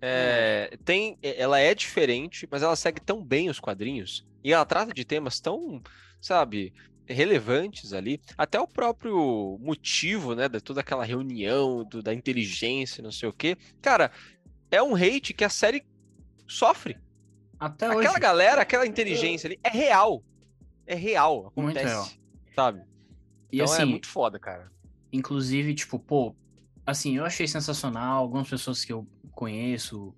É, 0.00 0.76
tem, 0.84 1.18
ela 1.22 1.58
é 1.58 1.74
diferente, 1.74 2.46
mas 2.50 2.62
ela 2.62 2.76
segue 2.76 3.00
tão 3.00 3.24
bem 3.24 3.48
os 3.48 3.58
quadrinhos 3.58 4.26
e 4.44 4.52
ela 4.52 4.64
trata 4.64 4.92
de 4.92 5.04
temas 5.04 5.40
tão, 5.40 5.82
sabe, 6.20 6.72
relevantes 7.06 7.92
ali. 7.92 8.20
Até 8.36 8.60
o 8.60 8.68
próprio 8.68 9.58
motivo, 9.60 10.34
né, 10.34 10.48
de 10.48 10.60
toda 10.60 10.80
aquela 10.80 11.04
reunião, 11.04 11.84
do, 11.84 12.02
da 12.02 12.12
inteligência, 12.14 13.02
não 13.02 13.10
sei 13.12 13.28
o 13.28 13.32
quê. 13.32 13.56
Cara, 13.80 14.10
é 14.70 14.82
um 14.82 14.94
hate 14.94 15.32
que 15.34 15.44
a 15.44 15.48
série 15.48 15.84
sofre. 16.46 16.98
Até 17.58 17.86
Aquela 17.86 18.10
hoje. 18.12 18.20
galera, 18.20 18.62
aquela 18.62 18.86
inteligência 18.86 19.48
ali 19.48 19.58
é 19.64 19.70
real. 19.70 20.22
É 20.86 20.94
real, 20.94 21.52
Muito 21.56 21.78
acontece. 21.78 21.86
real. 21.86 22.08
Sabe? 22.54 22.80
E 23.50 23.56
então 23.56 23.64
assim, 23.64 23.82
é 23.82 23.84
muito 23.86 24.06
foda, 24.08 24.38
cara. 24.38 24.70
inclusive, 25.12 25.74
tipo, 25.74 25.98
pô, 25.98 26.36
assim, 26.84 27.16
eu 27.16 27.24
achei 27.24 27.48
sensacional. 27.48 28.22
Algumas 28.22 28.48
pessoas 28.48 28.84
que 28.84 28.92
eu 28.92 29.06
conheço 29.36 30.12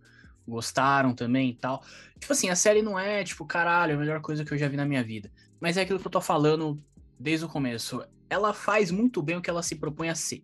gostaram 0.49 1.15
também 1.15 1.51
e 1.51 1.55
tal. 1.55 1.85
Tipo 2.19 2.33
assim, 2.33 2.49
a 2.49 2.57
série 2.57 2.81
não 2.81 2.99
é, 2.99 3.23
tipo, 3.23 3.45
caralho, 3.45 3.95
a 3.95 3.99
melhor 3.99 4.21
coisa 4.21 4.45
que 4.45 4.53
eu 4.53 4.59
já 4.59 4.67
vi 4.67 4.77
na 4.77 4.87
minha 4.87 5.05
vida. 5.05 5.31
Mas 5.61 5.77
é 5.77 5.83
aquilo 5.83 6.01
que 6.01 6.07
eu 6.07 6.11
tô 6.11 6.21
falando 6.21 6.83
desde 7.19 7.45
o 7.45 7.49
começo. 7.49 8.03
Ela 8.31 8.55
faz 8.55 8.91
muito 8.91 9.23
bem 9.23 9.37
o 9.37 9.43
que 9.43 9.51
ela 9.51 9.63
se 9.63 9.77
propõe 9.77 10.09
a 10.09 10.15
ser. 10.15 10.43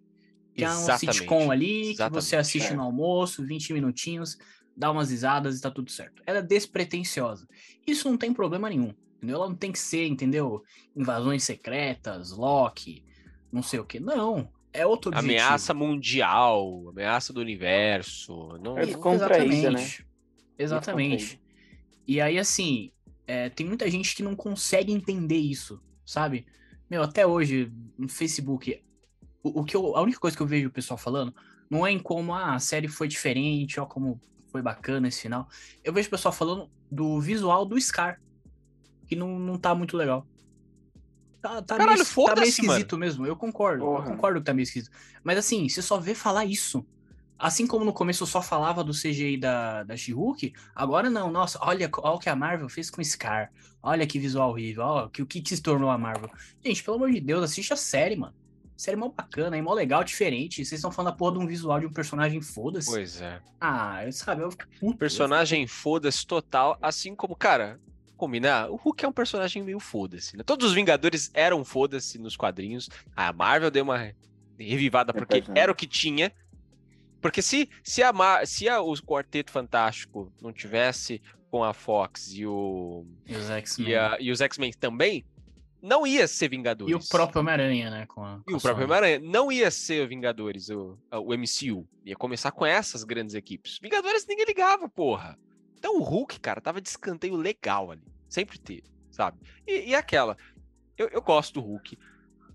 Que 0.54 0.64
é 0.64 0.68
um 0.68 0.72
Exatamente. 0.72 1.18
sitcom 1.18 1.50
ali, 1.50 1.82
que 1.82 1.90
Exatamente, 1.92 2.24
você 2.24 2.36
assiste 2.36 2.72
é. 2.72 2.76
no 2.76 2.82
almoço, 2.82 3.44
20 3.44 3.72
minutinhos, 3.72 4.38
dá 4.76 4.90
umas 4.90 5.10
risadas 5.10 5.58
e 5.58 5.60
tá 5.60 5.70
tudo 5.70 5.90
certo. 5.90 6.22
Ela 6.26 6.38
é 6.38 6.42
despretensiosa. 6.42 7.48
Isso 7.86 8.08
não 8.08 8.16
tem 8.16 8.32
problema 8.32 8.68
nenhum. 8.68 8.94
Entendeu? 9.16 9.36
Ela 9.36 9.48
não 9.48 9.56
tem 9.56 9.72
que 9.72 9.78
ser, 9.78 10.06
entendeu? 10.06 10.62
Invasões 10.94 11.42
secretas, 11.42 12.30
Loki, 12.30 13.04
não 13.50 13.62
sei 13.62 13.80
o 13.80 13.84
que. 13.84 13.98
Não. 13.98 14.52
É 14.74 14.84
outro 14.84 15.10
objetivo. 15.10 15.32
Ameaça 15.32 15.72
mundial, 15.72 16.88
ameaça 16.88 17.32
do 17.32 17.40
universo. 17.40 18.58
Não... 18.60 18.76
É 18.76 18.82
E- 18.82 18.86
descontraída, 18.86 19.70
né? 19.70 19.80
Exatamente. 19.80 20.04
Exatamente. 20.58 21.40
E 22.06 22.20
aí, 22.20 22.38
assim, 22.38 22.90
é, 23.26 23.48
tem 23.48 23.64
muita 23.64 23.88
gente 23.88 24.14
que 24.14 24.22
não 24.22 24.34
consegue 24.34 24.92
entender 24.92 25.38
isso, 25.38 25.80
sabe? 26.04 26.44
Meu, 26.90 27.02
até 27.02 27.24
hoje, 27.24 27.72
no 27.96 28.08
Facebook, 28.08 28.82
o, 29.42 29.60
o 29.60 29.64
que 29.64 29.76
eu, 29.76 29.96
a 29.96 30.02
única 30.02 30.18
coisa 30.18 30.36
que 30.36 30.42
eu 30.42 30.46
vejo 30.46 30.68
o 30.68 30.72
pessoal 30.72 30.98
falando 30.98 31.34
não 31.70 31.86
é 31.86 31.92
em 31.92 31.98
como 31.98 32.34
ah, 32.34 32.54
a 32.54 32.58
série 32.58 32.88
foi 32.88 33.08
diferente, 33.08 33.78
ó, 33.80 33.86
como 33.86 34.20
foi 34.48 34.60
bacana 34.60 35.08
esse 35.08 35.22
final. 35.22 35.48
Eu 35.82 35.92
vejo 35.92 36.08
o 36.08 36.10
pessoal 36.10 36.32
falando 36.32 36.70
do 36.90 37.20
visual 37.20 37.64
do 37.64 37.80
Scar, 37.80 38.20
que 39.06 39.16
não, 39.16 39.38
não 39.38 39.56
tá 39.56 39.74
muito 39.74 39.96
legal. 39.96 40.26
Tá, 41.44 41.60
tá 41.60 41.76
Caralho, 41.76 41.98
meio, 41.98 42.06
tá 42.06 42.10
foda-se, 42.10 42.40
meio 42.40 42.48
esquisito 42.48 42.96
mesmo, 42.96 43.26
eu 43.26 43.36
concordo. 43.36 43.84
Porra. 43.84 44.06
Eu 44.06 44.12
concordo 44.12 44.40
que 44.40 44.46
tá 44.46 44.54
meio 44.54 44.62
esquisito. 44.62 44.90
Mas 45.22 45.36
assim, 45.36 45.68
você 45.68 45.82
só 45.82 45.98
vê 45.98 46.14
falar 46.14 46.46
isso. 46.46 46.86
Assim 47.38 47.66
como 47.66 47.84
no 47.84 47.92
começo 47.92 48.22
eu 48.22 48.26
só 48.26 48.40
falava 48.40 48.82
do 48.82 48.94
CGI 48.94 49.36
da, 49.36 49.82
da 49.82 49.94
She-Hulk, 49.94 50.54
agora 50.74 51.10
não. 51.10 51.30
Nossa, 51.30 51.58
olha, 51.60 51.90
olha 51.98 52.14
o 52.14 52.18
que 52.18 52.30
a 52.30 52.34
Marvel 52.34 52.70
fez 52.70 52.88
com 52.88 53.04
Scar. 53.04 53.52
Olha 53.82 54.06
que 54.06 54.18
visual 54.18 54.48
horrível. 54.48 54.84
Olha 54.84 55.10
que, 55.10 55.20
o 55.20 55.26
que, 55.26 55.42
que 55.42 55.54
se 55.54 55.60
tornou 55.60 55.90
a 55.90 55.98
Marvel. 55.98 56.30
Gente, 56.64 56.82
pelo 56.82 56.96
amor 56.96 57.12
de 57.12 57.20
Deus, 57.20 57.44
assiste 57.44 57.74
a 57.74 57.76
série, 57.76 58.16
mano. 58.16 58.32
Série 58.74 58.96
mó 58.96 59.10
bacana, 59.10 59.54
aí, 59.54 59.60
mó 59.60 59.74
legal, 59.74 60.02
diferente. 60.02 60.64
Vocês 60.64 60.78
estão 60.78 60.90
falando 60.90 61.12
da 61.12 61.16
porra 61.18 61.32
de 61.32 61.44
um 61.44 61.46
visual 61.46 61.78
de 61.78 61.84
um 61.84 61.92
personagem 61.92 62.40
foda-se. 62.40 62.90
Pois 62.90 63.20
é. 63.20 63.38
Ah, 63.60 64.00
sabe, 64.12 64.40
eu 64.40 64.50
fico 64.50 64.64
puto. 64.80 64.96
Personagem 64.96 65.66
foda-se 65.66 66.26
total, 66.26 66.78
assim 66.80 67.14
como, 67.14 67.36
cara, 67.36 67.78
combinar, 68.16 68.70
o 68.70 68.76
Hulk 68.76 69.04
é 69.04 69.08
um 69.08 69.12
personagem 69.12 69.62
meio 69.62 69.80
foda-se, 69.80 70.36
né? 70.36 70.42
Todos 70.44 70.68
os 70.68 70.74
Vingadores 70.74 71.30
eram 71.34 71.64
foda-se 71.64 72.18
nos 72.18 72.36
quadrinhos. 72.36 72.88
A 73.14 73.32
Marvel 73.32 73.70
deu 73.70 73.84
uma 73.84 74.12
revivada 74.58 75.12
porque 75.12 75.36
Verdade. 75.40 75.58
era 75.58 75.70
o 75.72 75.74
que 75.74 75.86
tinha. 75.86 76.32
Porque 77.20 77.40
se, 77.40 77.68
se, 77.82 78.02
a, 78.02 78.12
Mar- 78.12 78.46
se 78.46 78.68
a, 78.68 78.80
o 78.80 78.92
Quarteto 79.02 79.50
Fantástico 79.50 80.32
não 80.42 80.52
tivesse 80.52 81.20
com 81.50 81.64
a 81.64 81.72
Fox 81.72 82.32
e, 82.34 82.44
o, 82.46 83.06
E 83.26 83.34
os 83.34 83.48
X-Men. 83.48 83.94
a- 83.94 84.16
e 84.20 84.30
os 84.30 84.40
X-Men 84.40 84.72
também, 84.72 85.24
não 85.80 86.06
ia 86.06 86.26
ser 86.28 86.48
Vingadores. 86.48 86.92
E 86.92 86.94
o 86.94 87.08
próprio 87.08 87.40
Homem-Aranha, 87.40 87.90
né? 87.90 88.06
Com 88.06 88.22
a, 88.24 88.40
com 88.44 88.50
E 88.50 88.54
o 88.54 88.60
próprio. 88.60 88.84
Homem-Aranha 88.84 89.18
não 89.20 89.50
ia 89.50 89.70
ser 89.70 90.06
Vingadores, 90.06 90.68
o, 90.68 90.98
o 91.10 91.32
MCU. 91.34 91.86
Ia 92.04 92.16
começar 92.16 92.50
com 92.52 92.64
essas 92.66 93.04
grandes 93.04 93.34
equipes. 93.34 93.78
Vingadores 93.82 94.26
ninguém 94.26 94.44
ligava, 94.46 94.88
porra. 94.88 95.38
Então 95.86 95.98
o 95.98 96.02
Hulk, 96.02 96.40
cara, 96.40 96.62
tava 96.62 96.80
de 96.80 96.88
escanteio 96.88 97.36
legal 97.36 97.90
ali. 97.90 98.02
Sempre 98.26 98.58
teve, 98.58 98.84
sabe? 99.10 99.36
E, 99.66 99.90
e 99.90 99.94
aquela. 99.94 100.34
Eu, 100.96 101.08
eu 101.08 101.20
gosto 101.20 101.52
do 101.52 101.60
Hulk, 101.60 101.98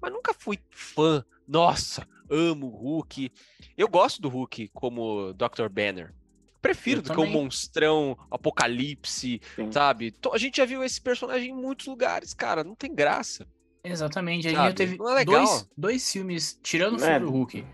mas 0.01 0.11
nunca 0.11 0.33
fui 0.33 0.57
fã. 0.71 1.23
Nossa, 1.47 2.07
amo 2.27 2.65
o 2.65 2.75
Hulk. 2.75 3.31
Eu 3.77 3.87
gosto 3.87 4.19
do 4.19 4.29
Hulk 4.29 4.69
como 4.73 5.31
Dr. 5.33 5.69
Banner. 5.71 6.11
Prefiro 6.59 6.99
Eu 6.99 7.03
do 7.03 7.09
que 7.13 7.19
o 7.19 7.23
também. 7.23 7.33
monstrão, 7.33 8.17
Apocalipse, 8.31 9.39
Sim. 9.55 9.71
sabe? 9.71 10.09
To- 10.09 10.33
A 10.33 10.37
gente 10.39 10.57
já 10.57 10.65
viu 10.65 10.83
esse 10.83 10.99
personagem 10.99 11.51
em 11.51 11.55
muitos 11.55 11.85
lugares, 11.85 12.33
cara. 12.33 12.63
Não 12.63 12.73
tem 12.73 12.93
graça. 12.95 13.47
Exatamente. 13.83 14.47
A 14.47 14.65
gente 14.65 14.75
teve 14.75 14.95
é 14.95 15.23
dois, 15.25 15.69
dois 15.77 16.11
filmes, 16.11 16.59
tirando 16.63 16.99
o 16.99 17.03
É, 17.03 17.11
filme 17.13 17.25
do 17.27 17.31
Hulk. 17.31 17.65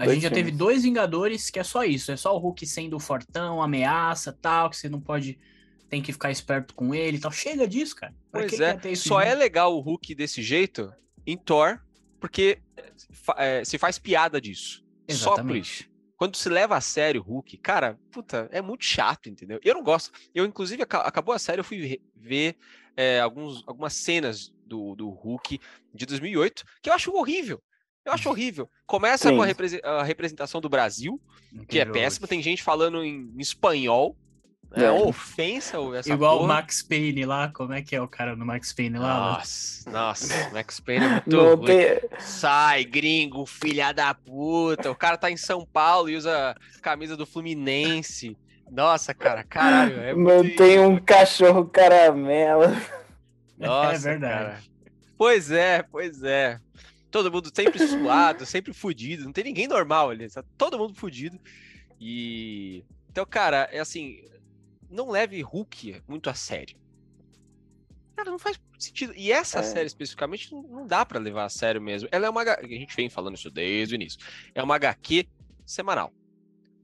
A 0.00 0.04
dois 0.04 0.14
gente 0.14 0.22
já 0.22 0.30
teve 0.30 0.50
dois 0.50 0.82
Vingadores 0.82 1.50
que 1.50 1.58
é 1.58 1.64
só 1.64 1.84
isso. 1.84 2.10
É 2.10 2.16
só 2.16 2.34
o 2.34 2.38
Hulk 2.38 2.66
sendo 2.66 2.98
fortão, 2.98 3.62
ameaça 3.62 4.32
tal, 4.32 4.70
que 4.70 4.76
você 4.76 4.88
não 4.88 5.00
pode. 5.00 5.38
Tem 5.88 6.00
que 6.00 6.12
ficar 6.12 6.30
esperto 6.30 6.74
com 6.74 6.94
ele 6.94 7.16
e 7.16 7.20
tal. 7.20 7.32
Chega 7.32 7.66
disso, 7.66 7.96
cara. 7.96 8.14
Pra 8.30 8.42
Pois 8.42 8.60
é, 8.60 8.94
só 8.94 9.20
é 9.20 9.34
legal 9.34 9.76
o 9.76 9.80
Hulk 9.80 10.14
desse 10.14 10.40
jeito 10.40 10.92
em 11.26 11.36
Thor, 11.36 11.80
porque 12.20 12.58
é, 13.36 13.64
se 13.64 13.76
faz 13.76 13.98
piada 13.98 14.40
disso. 14.40 14.84
Só 15.08 15.30
por 15.36 15.56
isso. 15.56 15.82
Exatamente. 15.82 15.90
Quando 16.16 16.36
se 16.36 16.48
leva 16.48 16.76
a 16.76 16.80
sério 16.80 17.22
o 17.22 17.24
Hulk, 17.24 17.56
cara, 17.56 17.98
puta, 18.12 18.48
é 18.52 18.60
muito 18.60 18.84
chato, 18.84 19.28
entendeu? 19.28 19.58
Eu 19.64 19.74
não 19.74 19.82
gosto. 19.82 20.12
Eu, 20.34 20.44
inclusive, 20.44 20.82
aca- 20.82 21.00
acabou 21.00 21.34
a 21.34 21.38
série, 21.38 21.60
eu 21.60 21.64
fui 21.64 21.98
ver 22.14 22.56
é, 22.96 23.20
alguns, 23.20 23.64
algumas 23.66 23.94
cenas 23.94 24.52
do, 24.64 24.94
do 24.94 25.08
Hulk 25.08 25.58
de 25.94 26.06
2008, 26.06 26.62
que 26.82 26.90
eu 26.90 26.94
acho 26.94 27.10
horrível. 27.12 27.60
Eu 28.04 28.12
acho 28.12 28.28
horrível. 28.30 28.68
Começa 28.86 29.30
com 29.30 29.40
a, 29.40 29.44
Sim. 29.44 29.48
represe- 29.48 29.80
a 29.84 30.02
representação 30.02 30.60
do 30.60 30.68
Brasil, 30.68 31.20
que 31.68 31.78
é 31.78 31.84
péssima. 31.84 32.26
Tem 32.26 32.42
gente 32.42 32.62
falando 32.62 33.04
em, 33.04 33.32
espanhol. 33.38 34.16
É, 34.72 34.84
É. 34.84 34.90
uma 34.92 35.06
ofensa 35.08 35.76
essa 35.96 36.12
Igual 36.12 36.36
o 36.36 36.38
porra. 36.42 36.54
Max 36.54 36.80
Payne 36.80 37.24
lá. 37.26 37.48
Como 37.52 37.72
é 37.72 37.82
que 37.82 37.94
é 37.96 38.00
o 38.00 38.06
cara 38.06 38.36
do 38.36 38.46
Max 38.46 38.72
Payne 38.72 38.98
lá? 38.98 39.32
Nossa, 39.34 39.90
nossa, 39.90 40.50
Max 40.54 40.78
Payne 40.78 41.04
é 41.06 41.08
muito 41.26 41.64
tem... 41.64 41.98
Sai, 42.20 42.84
gringo, 42.84 43.44
filha 43.46 43.90
da 43.92 44.14
puta. 44.14 44.88
O 44.90 44.94
cara 44.94 45.16
tá 45.16 45.28
em 45.28 45.36
São 45.36 45.66
Paulo 45.66 46.08
e 46.08 46.14
usa 46.16 46.54
camisa 46.80 47.16
do 47.16 47.26
Fluminense. 47.26 48.36
Nossa, 48.70 49.12
cara, 49.12 49.42
caralho. 49.42 50.00
É 50.00 50.14
muito 50.14 50.62
isso. 50.62 50.82
um 50.82 50.96
cachorro 51.00 51.64
caramelo. 51.66 52.62
Nossa, 53.58 53.96
é 53.96 53.98
verdade. 54.12 54.32
cara. 54.44 54.60
Pois 55.18 55.50
é, 55.50 55.82
pois 55.82 56.22
é. 56.22 56.60
Todo 57.10 57.30
mundo 57.32 57.50
sempre 57.54 57.78
suado, 57.86 58.46
sempre 58.46 58.72
fudido. 58.72 59.24
Não 59.24 59.32
tem 59.32 59.44
ninguém 59.44 59.66
normal 59.66 60.10
ali. 60.10 60.28
Tá 60.30 60.44
todo 60.56 60.78
mundo 60.78 60.94
fudido. 60.94 61.38
E. 62.00 62.84
Então, 63.08 63.26
cara, 63.26 63.68
é 63.72 63.80
assim. 63.80 64.24
Não 64.88 65.10
leve 65.10 65.40
Hulk 65.42 66.02
muito 66.08 66.30
a 66.30 66.34
sério. 66.34 66.76
Cara, 68.16 68.30
não 68.30 68.38
faz 68.38 68.60
sentido. 68.78 69.12
E 69.16 69.32
essa 69.32 69.60
É. 69.60 69.62
série 69.62 69.86
especificamente 69.86 70.52
não, 70.52 70.86
dá 70.86 71.04
pra 71.06 71.18
levar 71.18 71.44
a 71.44 71.48
sério 71.48 71.80
mesmo. 71.80 72.08
Ela 72.12 72.26
é 72.26 72.30
uma. 72.30 72.42
A 72.42 72.62
gente 72.66 72.94
vem 72.94 73.08
falando 73.08 73.36
isso 73.36 73.50
desde 73.50 73.94
o 73.94 73.96
início. 73.96 74.18
É 74.54 74.62
uma 74.62 74.74
HQ 74.76 75.26
semanal. 75.64 76.12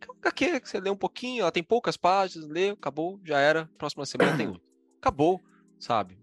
É 0.00 0.04
uma 0.06 0.16
HQ 0.21 0.61
que 0.61 0.68
você 0.68 0.80
lê 0.80 0.90
um 0.90 0.97
pouquinho, 0.97 1.42
ela 1.42 1.52
tem 1.52 1.62
poucas 1.62 1.97
páginas, 1.97 2.49
lê, 2.49 2.71
acabou, 2.71 3.21
já 3.25 3.38
era. 3.38 3.68
Próxima 3.78 4.04
semana 4.06 4.37
tem 4.37 4.47
outra. 4.49 4.62
Acabou, 5.00 5.40
sabe? 5.78 6.18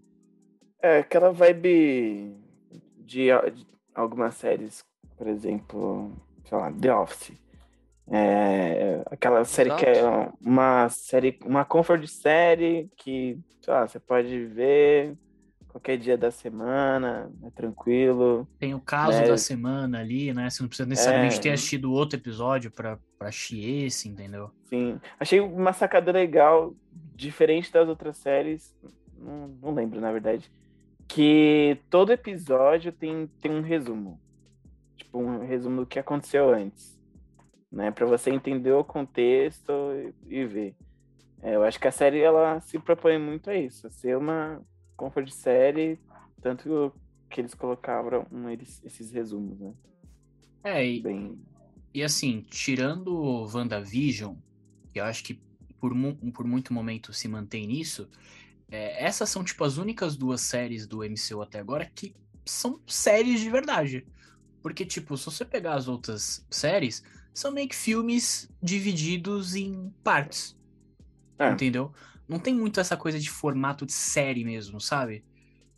É, 0.80 0.98
aquela 0.98 1.32
vibe 1.32 2.36
de, 2.98 3.28
de 3.54 3.66
algumas 3.94 4.34
séries, 4.34 4.82
por 5.16 5.26
exemplo, 5.26 6.12
sei 6.44 6.58
lá, 6.58 6.72
The 6.72 6.94
Office. 6.94 7.32
É, 8.06 9.02
aquela 9.10 9.44
série 9.44 9.74
que 9.76 9.86
é 9.86 10.02
uma 10.40 10.88
série, 10.90 11.38
uma 11.44 11.64
comfort 11.64 12.06
série 12.06 12.90
que, 12.96 13.38
sei 13.62 13.72
lá, 13.72 13.88
você 13.88 13.98
pode 13.98 14.44
ver 14.46 15.16
qualquer 15.68 15.96
dia 15.96 16.16
da 16.16 16.30
semana, 16.30 17.32
é 17.42 17.50
tranquilo. 17.50 18.46
Tem 18.58 18.74
o 18.74 18.80
caso 18.80 19.22
É. 19.22 19.26
da 19.26 19.38
semana 19.38 20.00
ali, 20.00 20.32
né? 20.34 20.50
Você 20.50 20.62
não 20.62 20.68
precisa 20.68 20.88
necessariamente 20.88 21.38
É. 21.38 21.40
ter 21.40 21.50
assistido 21.52 21.92
outro 21.92 22.18
episódio 22.18 22.70
pra, 22.70 22.98
pra 23.18 23.28
assistir 23.28 23.84
esse, 23.86 24.08
entendeu? 24.08 24.50
Sim, 24.64 25.00
achei 25.18 25.40
uma 25.40 25.72
sacada 25.72 26.12
legal, 26.12 26.74
diferente 27.16 27.72
das 27.72 27.88
outras 27.88 28.18
séries, 28.18 28.76
não, 29.18 29.48
não 29.62 29.74
lembro, 29.74 30.00
na 30.00 30.12
verdade, 30.12 30.52
que 31.08 31.78
todo 31.90 32.12
episódio 32.12 32.92
tem, 32.92 33.26
tem 33.40 33.50
um 33.50 33.60
resumo. 33.62 34.20
Tipo, 34.96 35.18
um 35.18 35.46
resumo 35.46 35.80
do 35.82 35.86
que 35.86 35.98
aconteceu 35.98 36.50
antes. 36.50 36.94
Né, 37.70 37.90
para 37.90 38.06
você 38.06 38.30
entender 38.30 38.70
o 38.72 38.84
contexto 38.84 39.72
e, 40.28 40.42
e 40.42 40.46
ver. 40.46 40.76
É, 41.42 41.56
eu 41.56 41.64
acho 41.64 41.78
que 41.80 41.88
a 41.88 41.92
série 41.92 42.20
ela 42.20 42.60
se 42.60 42.78
propõe 42.78 43.18
muito 43.18 43.50
a 43.50 43.56
isso, 43.56 43.90
ser 43.90 44.16
uma 44.16 44.62
comfort 44.96 45.28
série, 45.28 45.98
tanto 46.40 46.92
que 47.28 47.40
eles 47.40 47.52
colocavam 47.52 48.24
eles- 48.48 48.80
esses 48.84 49.10
resumos, 49.10 49.58
né? 49.58 49.74
É, 50.62 50.86
e, 50.86 51.02
Bem, 51.02 51.38
e 51.92 52.02
assim, 52.02 52.42
tirando 52.48 53.08
o 53.08 53.44
WandaVision, 53.52 54.36
que 54.92 55.00
eu 55.00 55.04
acho 55.04 55.24
que 55.24 55.42
por, 55.80 55.92
por 56.32 56.46
muito 56.46 56.72
momento 56.72 57.12
se 57.12 57.28
mantém 57.28 57.66
nisso, 57.66 58.08
é, 58.70 59.04
essas 59.04 59.28
são, 59.30 59.44
tipo, 59.44 59.62
as 59.64 59.76
únicas 59.76 60.16
duas 60.16 60.40
séries 60.40 60.86
do 60.86 61.02
MCU 61.02 61.42
até 61.42 61.58
agora 61.58 61.84
que 61.84 62.14
são 62.44 62.80
séries 62.86 63.40
de 63.40 63.50
verdade. 63.50 64.06
Porque, 64.62 64.84
tipo, 64.84 65.16
se 65.16 65.26
você 65.26 65.44
pegar 65.44 65.74
as 65.74 65.88
outras 65.88 66.46
séries, 66.50 67.02
são 67.32 67.52
meio 67.52 67.68
que 67.68 67.76
filmes 67.76 68.50
divididos 68.62 69.54
em 69.54 69.92
partes. 70.02 70.56
É. 71.38 71.50
Entendeu? 71.50 71.92
Não 72.28 72.38
tem 72.38 72.54
muito 72.54 72.80
essa 72.80 72.96
coisa 72.96 73.18
de 73.18 73.30
formato 73.30 73.84
de 73.84 73.92
série 73.92 74.44
mesmo, 74.44 74.80
sabe? 74.80 75.24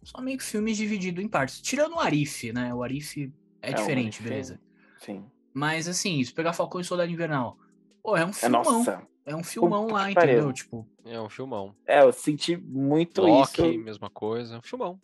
Só 0.02 0.20
meio 0.20 0.38
que 0.38 0.44
filmes 0.44 0.76
divididos 0.76 1.24
em 1.24 1.28
partes. 1.28 1.60
Tirando 1.60 1.94
o 1.94 1.98
Arif, 2.00 2.52
né? 2.52 2.72
O 2.72 2.82
Arif 2.82 3.32
é, 3.60 3.70
é 3.70 3.72
diferente, 3.72 4.22
beleza. 4.22 4.60
Sim. 5.04 5.24
Mas 5.52 5.88
assim, 5.88 6.22
se 6.22 6.32
pegar 6.32 6.52
Falcão 6.52 6.80
e 6.80 6.84
Soldado 6.84 7.10
Invernal, 7.10 7.58
pô, 8.02 8.16
é 8.16 8.24
um 8.24 8.28
é 8.28 8.32
filmão. 8.32 8.60
É, 8.60 8.64
nossa. 8.64 9.08
É 9.26 9.34
um 9.34 9.42
filmão 9.42 9.88
lá, 9.88 10.08
entendeu? 10.08 10.36
Pariu. 10.36 10.52
Tipo. 10.52 10.86
É 11.04 11.20
um 11.20 11.28
filmão. 11.28 11.74
É, 11.84 12.00
eu 12.00 12.12
senti 12.12 12.56
muito 12.56 13.22
Loki, 13.22 13.66
isso. 13.66 13.78
mesma 13.80 14.08
coisa, 14.08 14.58
um 14.58 14.62
filmão. 14.62 15.00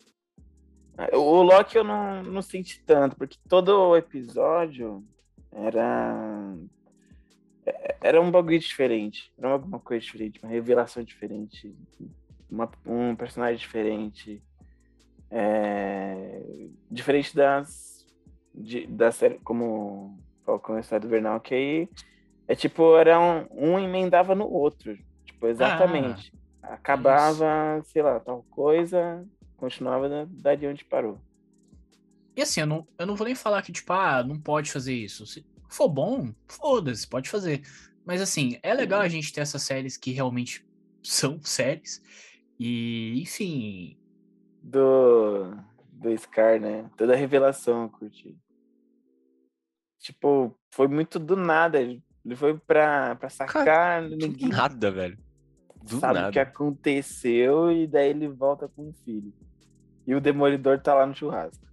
É, 0.97 1.15
o 1.15 1.41
Loki 1.41 1.77
eu 1.77 1.83
não, 1.83 2.23
não 2.23 2.41
senti 2.41 2.81
tanto, 2.85 3.17
porque 3.17 3.37
todo 3.49 3.69
o 3.69 3.97
episódio 3.97 5.03
era. 5.51 6.55
É, 7.65 7.97
era 7.99 8.21
um 8.21 8.31
bagulho 8.31 8.57
diferente. 8.59 9.29
Era 9.37 9.49
alguma 9.51 9.79
coisa 9.79 10.05
diferente, 10.05 10.39
uma 10.41 10.49
revelação 10.49 11.03
diferente. 11.03 11.75
Uma, 12.49 12.71
um 12.85 13.13
personagem 13.17 13.57
diferente. 13.57 14.41
É, 15.29 16.41
diferente 16.89 17.35
das. 17.35 18.07
De, 18.55 18.85
da 18.85 19.11
série, 19.11 19.39
como 19.39 20.17
Falcão 20.45 20.79
e 20.79 20.99
do 20.99 21.07
Vernal, 21.07 21.41
que 21.41 21.55
aí 21.55 21.89
é 22.47 22.55
tipo, 22.55 22.95
era 22.97 23.19
um, 23.19 23.47
um 23.51 23.79
emendava 23.79 24.35
no 24.35 24.49
outro. 24.49 24.97
Tipo, 25.25 25.47
exatamente. 25.47 26.33
Ah, 26.61 26.73
Acabava, 26.73 27.79
isso. 27.79 27.91
sei 27.91 28.01
lá, 28.01 28.19
tal 28.19 28.43
coisa, 28.49 29.25
continuava 29.57 30.27
dali 30.29 30.67
onde 30.67 30.83
parou. 30.85 31.19
E 32.35 32.41
assim, 32.41 32.61
eu 32.61 32.67
não, 32.67 32.87
eu 32.97 33.05
não 33.05 33.15
vou 33.15 33.25
nem 33.25 33.35
falar 33.35 33.61
que, 33.61 33.71
tipo, 33.71 33.93
ah, 33.93 34.23
não 34.23 34.39
pode 34.39 34.71
fazer 34.71 34.93
isso. 34.93 35.25
Se 35.25 35.45
for 35.69 35.87
bom, 35.87 36.33
foda-se, 36.47 37.07
pode 37.07 37.29
fazer. 37.29 37.61
Mas 38.05 38.21
assim, 38.21 38.57
é 38.63 38.73
legal 38.73 39.01
a 39.01 39.07
gente 39.07 39.31
ter 39.31 39.41
essas 39.41 39.61
séries 39.61 39.97
que 39.97 40.11
realmente 40.11 40.65
são 41.03 41.39
séries. 41.41 42.01
E, 42.59 43.21
enfim. 43.21 43.97
Do. 44.61 45.55
Do 45.91 46.17
Scar, 46.17 46.59
né? 46.59 46.89
Toda 46.97 47.13
a 47.13 47.15
revelação, 47.17 47.83
eu 47.83 47.89
curti. 47.89 48.37
Tipo, 49.99 50.53
foi 50.71 50.87
muito 50.87 51.17
do 51.17 51.37
nada. 51.37 51.79
Ele 52.25 52.35
foi 52.35 52.57
pra, 52.57 53.15
pra 53.15 53.29
sacar. 53.29 53.65
Cara, 53.65 54.07
ninguém... 54.07 54.47
Nada, 54.49 54.91
velho. 54.91 55.17
Do 55.83 55.99
sabe 55.99 56.15
nada. 56.15 56.29
o 56.29 56.31
que 56.31 56.39
aconteceu 56.39 57.71
e 57.71 57.85
daí 57.85 58.11
ele 58.11 58.29
volta 58.29 58.67
com 58.69 58.89
o 58.89 58.93
filho. 58.93 59.33
E 60.07 60.15
o 60.15 60.21
Demolidor 60.21 60.79
tá 60.79 60.93
lá 60.93 61.05
no 61.05 61.13
churrasco. 61.13 61.65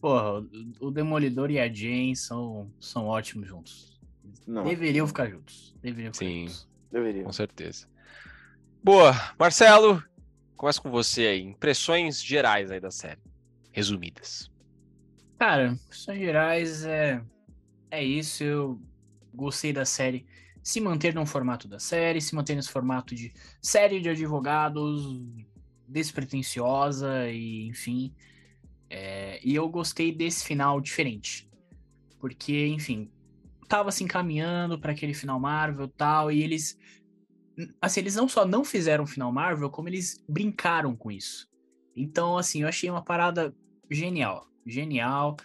Porra, 0.00 0.44
o 0.80 0.90
Demolidor 0.90 1.50
e 1.50 1.58
a 1.58 1.72
Jane 1.72 2.14
são, 2.14 2.70
são 2.78 3.06
ótimos 3.06 3.48
juntos. 3.48 3.98
Não. 4.46 4.62
Deveriam 4.64 5.06
ficar 5.06 5.28
juntos. 5.28 5.74
Deveriam 5.82 6.12
ficar 6.12 6.26
Sim, 6.26 6.40
juntos. 6.42 6.68
Deveriam. 6.92 7.24
Com 7.24 7.32
certeza. 7.32 7.88
Boa. 8.82 9.12
Marcelo, 9.38 10.02
começa 10.56 10.80
com 10.80 10.90
você 10.90 11.26
aí. 11.26 11.42
Impressões 11.42 12.22
gerais 12.22 12.70
aí 12.70 12.78
da 12.78 12.90
série. 12.90 13.20
Resumidas. 13.72 14.50
Cara, 15.38 15.68
impressões 15.68 16.18
gerais 16.18 16.84
é, 16.84 17.24
é 17.90 18.04
isso. 18.04 18.44
Eu 18.44 18.80
gostei 19.34 19.72
da 19.72 19.84
série 19.84 20.26
se 20.62 20.80
manter 20.80 21.14
no 21.14 21.26
formato 21.26 21.68
da 21.68 21.78
série, 21.78 22.22
se 22.22 22.34
manter 22.34 22.54
nesse 22.54 22.70
formato 22.70 23.14
de 23.14 23.32
série 23.60 24.00
de 24.00 24.08
advogados 24.08 25.20
despretensiosa 25.86 27.28
e 27.30 27.66
enfim. 27.66 28.14
É, 28.88 29.40
e 29.44 29.54
eu 29.54 29.68
gostei 29.68 30.10
desse 30.12 30.44
final 30.44 30.80
diferente. 30.80 31.50
Porque, 32.18 32.66
enfim, 32.68 33.10
tava 33.68 33.90
se 33.90 34.02
encaminhando 34.04 34.78
para 34.78 34.92
aquele 34.92 35.12
final 35.12 35.38
Marvel 35.38 35.88
tal, 35.88 36.32
e 36.32 36.42
eles. 36.42 36.78
Assim, 37.80 38.00
eles 38.00 38.16
não 38.16 38.28
só 38.28 38.46
não 38.46 38.64
fizeram 38.64 39.04
o 39.04 39.06
final 39.06 39.30
Marvel, 39.30 39.68
como 39.68 39.88
eles 39.88 40.24
brincaram 40.28 40.96
com 40.96 41.10
isso. 41.10 41.46
Então, 41.94 42.38
assim, 42.38 42.62
eu 42.62 42.68
achei 42.68 42.90
uma 42.90 43.02
parada 43.02 43.54
genial. 43.90 44.48
Genial. 44.66 45.36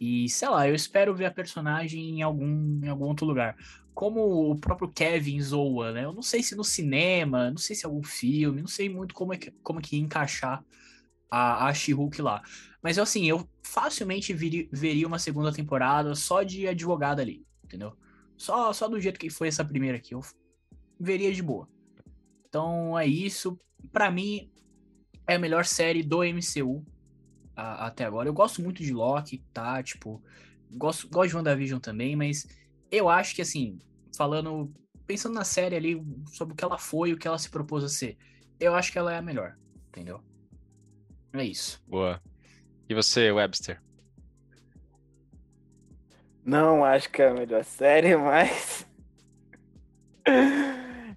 E, 0.00 0.28
sei 0.28 0.48
lá, 0.48 0.68
eu 0.68 0.74
espero 0.74 1.14
ver 1.14 1.26
a 1.26 1.30
personagem 1.30 2.18
em 2.18 2.22
algum, 2.22 2.80
em 2.84 2.88
algum 2.88 3.06
outro 3.06 3.26
lugar. 3.26 3.56
Como 3.94 4.50
o 4.50 4.56
próprio 4.56 4.88
Kevin 4.88 5.40
zoa, 5.40 5.92
né? 5.92 6.04
Eu 6.04 6.12
não 6.12 6.22
sei 6.22 6.42
se 6.42 6.56
no 6.56 6.64
cinema, 6.64 7.50
não 7.50 7.58
sei 7.58 7.76
se 7.76 7.86
algum 7.86 8.02
filme, 8.02 8.60
não 8.60 8.68
sei 8.68 8.88
muito 8.88 9.14
como 9.14 9.32
é 9.32 9.36
que, 9.36 9.50
como 9.62 9.78
é 9.78 9.82
que 9.82 9.96
ia 9.96 10.02
encaixar 10.02 10.64
a, 11.30 11.68
a 11.68 11.74
She-Hulk 11.74 12.20
lá. 12.20 12.42
Mas 12.82 12.98
assim, 12.98 13.24
eu 13.26 13.48
facilmente 13.62 14.32
viri, 14.32 14.68
veria 14.72 15.06
uma 15.06 15.18
segunda 15.18 15.52
temporada 15.52 16.14
só 16.14 16.42
de 16.42 16.66
advogada 16.66 17.22
ali, 17.22 17.46
entendeu? 17.64 17.96
Só, 18.36 18.72
só 18.72 18.88
do 18.88 19.00
jeito 19.00 19.18
que 19.18 19.30
foi 19.30 19.48
essa 19.48 19.64
primeira 19.64 19.96
aqui, 19.96 20.14
eu 20.14 20.20
veria 20.98 21.32
de 21.32 21.42
boa. 21.42 21.68
Então 22.48 22.98
é 22.98 23.06
isso. 23.06 23.58
Para 23.92 24.10
mim, 24.10 24.50
é 25.26 25.36
a 25.36 25.38
melhor 25.38 25.64
série 25.64 26.02
do 26.02 26.22
MCU 26.22 26.84
a, 27.56 27.86
até 27.86 28.04
agora. 28.04 28.28
Eu 28.28 28.34
gosto 28.34 28.62
muito 28.62 28.82
de 28.82 28.92
Loki, 28.92 29.38
tá? 29.52 29.82
Tipo, 29.82 30.22
gosto, 30.70 31.08
gosto 31.08 31.30
de 31.30 31.36
WandaVision 31.36 31.80
também, 31.80 32.16
mas 32.16 32.46
eu 32.90 33.08
acho 33.08 33.34
que, 33.34 33.42
assim, 33.42 33.78
falando, 34.16 34.72
pensando 35.06 35.34
na 35.34 35.44
série 35.44 35.76
ali, 35.76 36.02
sobre 36.32 36.54
o 36.54 36.56
que 36.56 36.64
ela 36.64 36.78
foi, 36.78 37.12
o 37.12 37.18
que 37.18 37.28
ela 37.28 37.38
se 37.38 37.50
propôs 37.50 37.84
a 37.84 37.88
ser, 37.88 38.16
eu 38.58 38.74
acho 38.74 38.92
que 38.92 38.98
ela 38.98 39.12
é 39.12 39.18
a 39.18 39.22
melhor, 39.22 39.56
entendeu? 39.88 40.20
É 41.32 41.44
isso. 41.44 41.82
Boa. 41.86 42.22
E 42.88 42.94
você, 42.94 43.30
Webster? 43.30 43.82
Não 46.44 46.84
acho 46.84 47.10
que 47.10 47.22
é 47.22 47.28
a 47.28 47.34
melhor 47.34 47.64
série, 47.64 48.14
mas. 48.16 48.86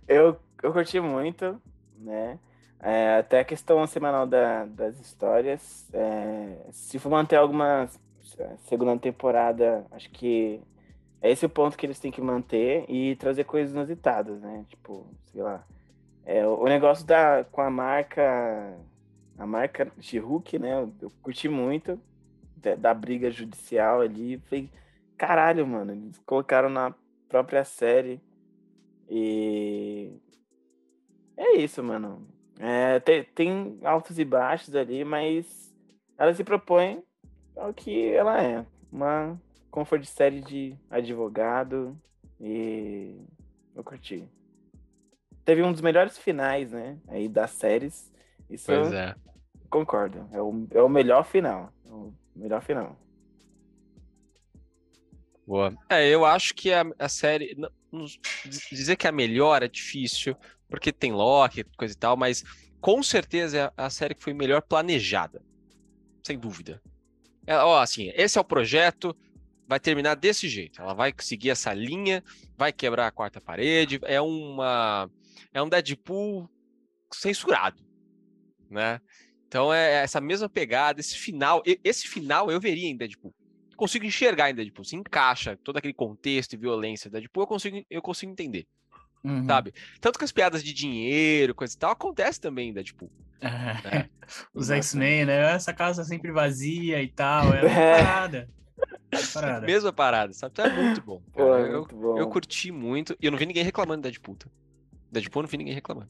eu, 0.07 0.39
eu 0.63 0.73
curti 0.73 0.99
muito, 0.99 1.61
né? 1.97 2.39
É, 2.87 3.17
até 3.17 3.41
a 3.41 3.43
questão 3.43 3.85
semanal 3.85 4.25
da, 4.25 4.63
das 4.63 4.97
histórias. 4.97 5.89
É, 5.91 6.67
se 6.71 6.97
for 6.97 7.09
manter 7.09 7.35
alguma 7.35 7.89
segunda 8.59 8.97
temporada, 8.97 9.85
acho 9.91 10.09
que 10.09 10.61
é 11.21 11.29
esse 11.29 11.45
o 11.45 11.49
ponto 11.49 11.77
que 11.77 11.85
eles 11.85 11.99
têm 11.99 12.13
que 12.13 12.21
manter 12.21 12.85
e 12.89 13.17
trazer 13.17 13.43
coisas 13.43 13.73
inusitadas, 13.73 14.39
né? 14.39 14.65
Tipo, 14.69 15.05
sei 15.25 15.43
lá. 15.43 15.65
É, 16.25 16.47
o 16.47 16.63
negócio 16.63 17.05
da, 17.05 17.43
com 17.51 17.59
a 17.59 17.69
marca 17.69 18.79
a 19.37 19.45
marca 19.45 19.91
She-Hulk, 19.99 20.57
né? 20.57 20.89
Eu 21.01 21.11
curti 21.21 21.49
muito 21.49 21.99
da, 22.55 22.75
da, 22.75 22.93
briga 22.93 23.29
judicial 23.29 23.99
ali. 23.99 24.37
Falei, 24.45 24.69
caralho, 25.17 25.67
mano, 25.67 25.91
eles 25.91 26.17
colocaram 26.25 26.69
na 26.69 26.95
própria 27.27 27.65
série. 27.65 28.21
E 29.09 30.13
é 31.35 31.57
isso, 31.57 31.83
mano. 31.83 32.36
É, 32.59 32.99
tem, 32.99 33.23
tem 33.23 33.79
altos 33.83 34.17
e 34.17 34.25
baixos 34.25 34.75
ali, 34.75 35.03
mas 35.03 35.75
ela 36.17 36.33
se 36.33 36.43
propõe 36.43 37.03
ao 37.55 37.73
que 37.73 38.11
ela 38.11 38.41
é. 38.41 38.65
Uma 38.91 39.39
comfort 39.69 40.03
série 40.05 40.41
de 40.41 40.75
advogado 40.89 41.95
e 42.39 43.15
eu 43.75 43.83
curti. 43.83 44.27
Teve 45.45 45.63
um 45.63 45.71
dos 45.71 45.81
melhores 45.81 46.17
finais, 46.17 46.71
né? 46.71 46.97
Aí 47.07 47.27
das 47.27 47.51
séries. 47.51 48.11
Isso 48.49 48.65
pois 48.65 48.91
é. 48.91 49.15
Concordo. 49.69 50.27
É 50.31 50.41
o, 50.41 50.67
é 50.71 50.81
o 50.81 50.89
melhor 50.89 51.23
final. 51.23 51.71
É 51.85 51.89
o 51.89 52.13
melhor 52.35 52.61
final. 52.61 52.97
Boa. 55.45 55.73
É, 55.89 56.07
eu 56.09 56.25
acho 56.25 56.53
que 56.53 56.73
a, 56.73 56.83
a 56.99 57.07
série. 57.07 57.55
Dizer 58.71 58.95
que 58.95 59.07
é 59.07 59.09
a 59.09 59.13
melhor 59.13 59.63
é 59.63 59.67
difícil, 59.67 60.35
porque 60.69 60.91
tem 60.91 61.11
Loki, 61.11 61.63
coisa 61.77 61.93
e 61.93 61.97
tal, 61.97 62.17
mas 62.17 62.43
com 62.79 63.01
certeza 63.01 63.57
é 63.57 63.71
a 63.77 63.89
série 63.89 64.15
que 64.15 64.23
foi 64.23 64.33
melhor 64.33 64.61
planejada. 64.61 65.41
Sem 66.23 66.37
dúvida. 66.37 66.81
É, 67.45 67.55
ó, 67.57 67.79
assim, 67.79 68.11
esse 68.15 68.37
é 68.37 68.41
o 68.41 68.43
projeto, 68.43 69.15
vai 69.67 69.79
terminar 69.79 70.15
desse 70.15 70.47
jeito. 70.47 70.81
Ela 70.81 70.93
vai 70.93 71.13
seguir 71.19 71.49
essa 71.49 71.73
linha, 71.73 72.23
vai 72.57 72.71
quebrar 72.73 73.07
a 73.07 73.11
quarta 73.11 73.39
parede. 73.39 73.99
É 74.03 74.19
uma. 74.21 75.09
É 75.53 75.61
um 75.61 75.69
Deadpool 75.69 76.49
censurado, 77.13 77.81
né? 78.69 78.99
Então 79.47 79.73
é 79.73 80.03
essa 80.03 80.19
mesma 80.19 80.49
pegada, 80.49 80.99
esse 80.99 81.17
final, 81.17 81.63
esse 81.83 82.07
final 82.07 82.51
eu 82.51 82.59
veria 82.59 82.89
em 82.89 82.97
Deadpool. 82.97 83.33
Consigo 83.77 84.05
enxergar 84.05 84.49
em 84.49 84.55
Deadpool, 84.55 84.83
se 84.83 84.95
encaixa 84.95 85.55
todo 85.63 85.77
aquele 85.77 85.93
contexto 85.93 86.53
e 86.53 86.57
violência 86.57 87.09
da 87.09 87.19
Deadpool, 87.19 87.43
eu 87.43 87.47
consigo, 87.47 87.85
eu 87.89 88.01
consigo 88.01 88.31
entender. 88.31 88.67
Uhum. 89.23 89.45
Sabe? 89.45 89.73
Tanto 90.01 90.17
que 90.17 90.25
as 90.25 90.31
piadas 90.31 90.63
de 90.63 90.73
dinheiro, 90.73 91.55
coisa 91.55 91.73
e 91.73 91.77
tal, 91.77 91.91
acontece 91.91 92.41
também 92.41 92.69
em 92.69 92.73
Deadpool. 92.73 93.11
É. 93.39 93.47
Né? 93.49 94.09
Os 94.53 94.69
X-Men, 94.69 95.25
né? 95.25 95.53
Essa 95.53 95.73
casa 95.73 96.03
sempre 96.03 96.31
vazia 96.31 97.01
e 97.01 97.07
tal, 97.07 97.53
é, 97.53 97.65
é. 97.65 98.03
Parada. 98.03 98.49
Mesma 99.65 99.93
parada, 99.93 100.33
sabe? 100.33 100.53
Então 100.53 100.65
é 100.65 100.83
muito 100.83 101.01
bom. 101.01 101.21
Pô, 101.31 101.55
é 101.55 101.69
eu, 101.69 101.79
muito 101.79 101.95
bom. 101.95 102.17
eu 102.17 102.27
curti 102.27 102.71
muito 102.71 103.15
e 103.21 103.25
eu 103.25 103.31
não 103.31 103.37
vi 103.37 103.45
ninguém 103.45 103.63
reclamando 103.63 104.01
de 104.01 104.09
Deadpool. 104.09 104.35
Tá? 104.35 104.47
Deadpool 105.11 105.41
eu 105.41 105.43
não 105.43 105.49
vi 105.49 105.57
ninguém 105.57 105.73
reclamando. 105.73 106.09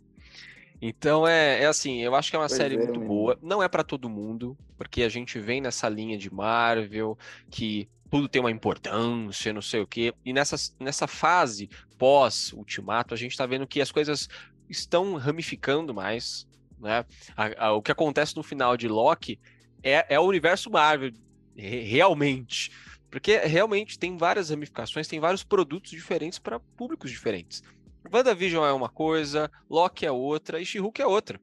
Então 0.81 1.27
é, 1.27 1.63
é 1.63 1.65
assim, 1.65 2.01
eu 2.01 2.15
acho 2.15 2.29
que 2.29 2.35
é 2.35 2.39
uma 2.39 2.47
Pois 2.47 2.57
série 2.57 2.75
é, 2.75 2.77
muito 2.77 2.99
menino. 2.99 3.07
boa. 3.07 3.37
Não 3.41 3.61
é 3.63 3.67
pra 3.67 3.83
todo 3.83 4.09
mundo, 4.09 4.57
porque 4.77 5.03
a 5.03 5.09
gente 5.09 5.39
vem 5.39 5.59
nessa 5.61 5.89
linha 5.89 6.17
de 6.17 6.31
Marvel 6.33 7.17
que 7.49 7.89
tudo 8.09 8.29
tem 8.29 8.39
uma 8.39 8.51
importância, 8.51 9.51
não 9.51 9.61
sei 9.61 9.81
o 9.81 9.87
quê. 9.87 10.13
E 10.23 10.31
nessa, 10.31 10.55
nessa 10.79 11.07
fase 11.07 11.69
pós-Ultimato, 11.97 13.13
a 13.13 13.17
gente 13.17 13.35
tá 13.35 13.45
vendo 13.45 13.67
que 13.67 13.81
as 13.81 13.91
coisas 13.91 14.27
estão 14.69 15.15
ramificando 15.15 15.93
mais, 15.93 16.47
né? 16.79 17.05
A- 17.35 17.67
a- 17.67 17.73
o 17.73 17.81
que 17.81 17.91
acontece 17.91 18.35
no 18.35 18.43
final 18.43 18.77
de 18.77 18.87
Loki 18.87 19.39
é, 19.83 20.05
é 20.15 20.19
o 20.19 20.23
universo 20.23 20.69
Marvel, 20.69 21.11
re- 21.55 21.81
realmente. 21.83 22.71
Porque 23.09 23.37
realmente 23.39 23.97
tem 23.97 24.17
várias 24.17 24.49
ramificações, 24.49 25.07
tem 25.07 25.19
vários 25.19 25.43
produtos 25.43 25.91
diferentes 25.91 26.39
para 26.39 26.59
públicos 26.59 27.09
diferentes. 27.09 27.63
WandaVision 28.11 28.65
é 28.65 28.71
uma 28.71 28.89
coisa, 28.89 29.51
Loki 29.69 30.05
é 30.05 30.11
outra 30.11 30.59
e 30.59 30.65
She-Hulk 30.65 31.01
é 31.01 31.05
outra, 31.05 31.39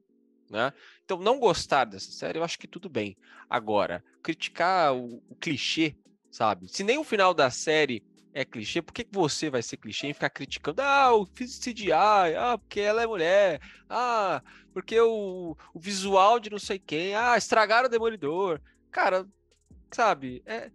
né? 0.50 0.72
Então, 1.05 1.18
não 1.18 1.38
gostar 1.38 1.85
dessa 1.85 2.11
série, 2.11 2.38
eu 2.38 2.44
acho 2.44 2.59
que 2.59 2.66
tudo 2.66 2.88
bem. 2.88 3.16
Agora, 3.48 4.03
criticar 4.22 4.94
o, 4.94 5.22
o 5.29 5.35
clichê, 5.37 5.96
sabe? 6.31 6.68
Se 6.68 6.83
nem 6.83 6.98
o 6.98 7.05
final 7.05 7.35
da 7.35 7.50
série 7.50 8.03
é 8.33 8.44
clichê, 8.44 8.83
por 8.83 8.92
que 8.92 9.07
você 9.11 9.48
vai 9.48 9.62
ser 9.62 9.77
clichê 9.77 10.09
e 10.09 10.14
ficar 10.14 10.31
criticando? 10.31 10.83
Ah, 10.83 11.09
eu 11.11 11.27
fiz 11.35 11.59
CGI, 11.59 11.92
ah, 11.92 12.59
porque 12.59 12.81
ela 12.81 13.03
é 13.03 13.07
mulher, 13.07 13.61
ah, 13.88 14.42
porque 14.72 14.98
o, 15.00 15.57
o 15.72 15.79
visual 15.79 16.40
de 16.40 16.50
não 16.50 16.59
sei 16.59 16.79
quem, 16.79 17.14
ah, 17.14 17.37
estragaram 17.37 17.87
o 17.87 17.90
Demolidor. 17.90 18.61
Cara, 18.90 19.27
sabe? 19.92 20.42
É, 20.46 20.70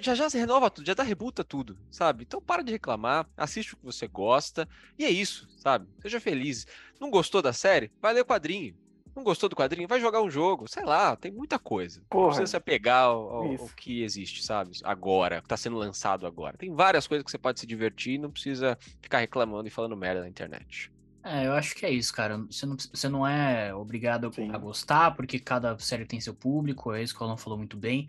já 0.00 0.14
já 0.14 0.30
se 0.30 0.38
renova 0.38 0.70
tudo, 0.70 0.86
já 0.86 0.94
dá 0.94 1.02
rebuta 1.02 1.42
tudo, 1.44 1.76
sabe? 1.90 2.22
Então 2.24 2.40
para 2.40 2.62
de 2.62 2.72
reclamar, 2.72 3.28
assiste 3.36 3.74
o 3.74 3.76
que 3.76 3.84
você 3.84 4.06
gosta 4.06 4.68
e 4.98 5.04
é 5.04 5.10
isso, 5.10 5.48
sabe? 5.58 5.88
Seja 6.00 6.20
feliz. 6.20 6.66
Não 7.00 7.10
gostou 7.10 7.42
da 7.42 7.52
série? 7.52 7.90
Vai 8.00 8.14
ler 8.14 8.20
o 8.22 8.26
quadrinho. 8.26 8.76
Não 9.14 9.22
gostou 9.24 9.48
do 9.48 9.56
quadrinho? 9.56 9.88
Vai 9.88 10.00
jogar 10.00 10.22
um 10.22 10.30
jogo. 10.30 10.66
Sei 10.68 10.84
lá, 10.84 11.16
tem 11.16 11.30
muita 11.30 11.58
coisa. 11.58 12.00
Não 12.00 12.06
Porra. 12.08 12.26
precisa 12.28 12.46
se 12.46 12.56
apegar 12.56 13.04
ao, 13.04 13.28
ao- 13.28 13.56
ao 13.60 13.68
que 13.76 14.02
existe, 14.02 14.42
sabe? 14.42 14.70
Agora, 14.84 15.42
que 15.42 15.48
tá 15.48 15.56
sendo 15.56 15.76
lançado 15.76 16.26
agora. 16.26 16.56
Tem 16.56 16.72
várias 16.74 17.06
coisas 17.06 17.24
que 17.24 17.30
você 17.30 17.38
pode 17.38 17.60
se 17.60 17.66
divertir 17.66 18.14
e 18.14 18.18
não 18.18 18.30
precisa 18.30 18.78
ficar 19.02 19.18
reclamando 19.18 19.68
e 19.68 19.70
falando 19.70 19.96
merda 19.96 20.22
na 20.22 20.28
internet. 20.28 20.90
É, 21.24 21.46
eu 21.46 21.52
acho 21.52 21.74
que 21.74 21.86
é 21.86 21.90
isso, 21.90 22.12
cara. 22.12 22.38
Você 22.38 22.66
não, 22.66 22.76
você 22.76 23.08
não 23.08 23.26
é 23.26 23.72
obrigado 23.74 24.32
Sim. 24.32 24.50
a 24.52 24.58
gostar, 24.58 25.14
porque 25.14 25.38
cada 25.38 25.78
série 25.78 26.04
tem 26.06 26.20
seu 26.20 26.34
público, 26.34 26.92
é 26.92 27.02
isso 27.02 27.14
que 27.14 27.22
o 27.22 27.26
Alan 27.26 27.36
falou 27.36 27.58
muito 27.58 27.76
bem. 27.76 28.08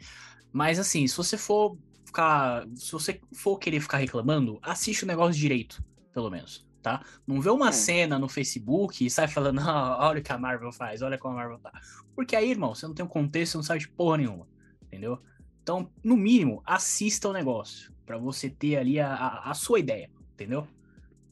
Mas 0.54 0.80
assim, 0.80 1.06
se 1.08 1.18
você 1.18 1.38
for 1.38 1.78
ficar. 2.06 2.66
Se 2.76 2.92
você 2.92 3.20
for 3.34 3.58
querer 3.58 3.82
ficar 3.82 3.98
reclamando, 3.98 4.60
assiste 4.62 5.04
o 5.04 5.08
negócio 5.08 5.40
direito, 5.42 5.84
pelo 6.14 6.30
menos, 6.30 6.66
tá? 6.82 7.04
Não 7.28 7.42
vê 7.42 7.50
uma 7.50 7.70
Hum. 7.70 7.72
cena 7.72 8.20
no 8.20 8.30
Facebook 8.30 9.06
e 9.06 9.10
sai 9.10 9.28
falando, 9.28 9.60
ah, 9.68 9.98
olha 10.08 10.20
o 10.20 10.24
que 10.24 10.32
a 10.32 10.38
Marvel 10.38 10.72
faz, 10.72 11.02
olha 11.02 11.18
como 11.18 11.34
a 11.34 11.38
Marvel 11.38 11.60
tá. 11.60 11.72
Porque 12.16 12.36
aí, 12.36 12.52
irmão, 12.52 12.76
você 12.76 12.88
não 12.88 12.94
tem 12.94 13.04
um 13.06 13.10
contexto, 13.10 13.54
você 13.54 13.58
não 13.58 13.64
sabe 13.64 13.80
de 13.82 13.90
porra 13.90 14.18
nenhuma, 14.18 14.48
entendeu? 14.84 15.20
Então, 15.64 15.90
no 16.04 16.16
mínimo, 16.16 16.62
assista 16.66 17.28
o 17.30 17.34
negócio, 17.34 17.92
pra 18.06 18.18
você 18.18 18.50
ter 18.50 18.78
ali 18.78 19.00
a, 19.00 19.14
a, 19.14 19.52
a 19.52 19.54
sua 19.56 19.80
ideia, 19.80 20.10
entendeu? 20.34 20.68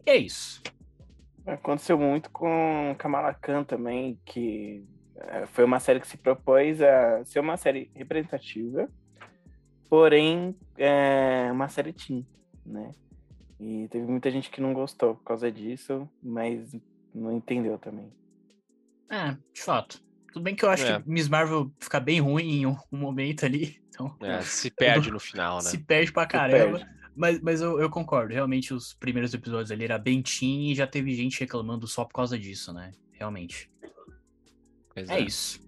E 0.06 0.10
é 0.10 0.18
isso. 0.18 0.62
Aconteceu 1.46 1.98
muito 1.98 2.30
com 2.32 2.96
Kamala 2.98 3.34
Khan 3.34 3.64
também, 3.64 4.20
que 4.26 4.86
eh, 5.16 5.46
foi 5.48 5.64
uma 5.66 5.80
série 5.80 6.00
que 6.00 6.08
se 6.08 6.18
propôs 6.18 6.82
a 6.82 7.26
ser 7.26 7.40
uma 7.40 7.58
série 7.58 7.92
representativa, 7.96 8.90
porém 9.92 10.56
é 10.78 11.50
uma 11.52 11.68
série 11.68 11.92
teen, 11.92 12.26
né? 12.66 12.92
E 13.60 13.90
teve 13.90 14.06
muita 14.06 14.32
gente 14.32 14.50
que 14.50 14.62
não 14.62 14.74
gostou 14.74 15.16
por 15.16 15.24
causa 15.26 15.52
disso, 15.52 16.10
mas 16.24 16.74
não 17.14 17.36
entendeu 17.36 17.78
também. 17.78 18.10
É, 19.10 19.36
de 19.54 19.62
fato. 19.62 20.02
Tudo 20.32 20.44
bem 20.44 20.56
que 20.56 20.64
eu 20.64 20.70
acho 20.70 20.86
É. 20.86 21.02
que 21.02 21.10
Miss 21.10 21.28
Marvel 21.28 21.70
fica 21.78 22.00
bem 22.00 22.22
ruim 22.22 22.62
em 22.62 22.66
um, 22.66 22.78
momento 22.90 23.46
ali, 23.46 23.82
então 23.92 24.16
É, 24.22 24.40
se 24.44 24.72
perde 24.72 25.12
no 25.12 25.20
final, 25.20 25.58
né? 25.58 25.64
se 25.64 25.78
perde 25.78 26.14
pra 26.14 26.26
caramba. 26.26 26.80
perde. 26.80 27.02
Mas, 27.14 27.42
mas 27.42 27.60
eu, 27.60 27.78
eu 27.78 27.90
concordo, 27.90 28.34
realmente 28.34 28.74
os 28.74 28.94
primeiros 28.94 29.34
episódios 29.34 29.72
ali 29.72 29.84
era 29.84 30.00
bem 30.00 30.22
teen 30.22 30.72
e 30.72 30.76
já 30.76 30.88
teve 30.88 31.14
gente 31.14 31.38
reclamando 31.42 31.86
só 31.86 32.06
por 32.06 32.14
causa 32.14 32.40
disso, 32.40 32.72
né? 32.72 32.92
Realmente. 33.12 33.70
Pois 34.94 35.10
É 35.10 35.20
isso. 35.20 35.60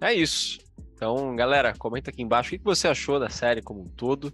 É 0.00 0.12
isso. 0.12 0.58
Então, 0.94 1.34
galera, 1.34 1.74
comenta 1.76 2.10
aqui 2.10 2.22
embaixo 2.22 2.54
o 2.54 2.58
que 2.58 2.64
você 2.64 2.86
achou 2.88 3.18
da 3.18 3.28
série 3.28 3.60
como 3.60 3.82
um 3.82 3.88
todo, 3.88 4.32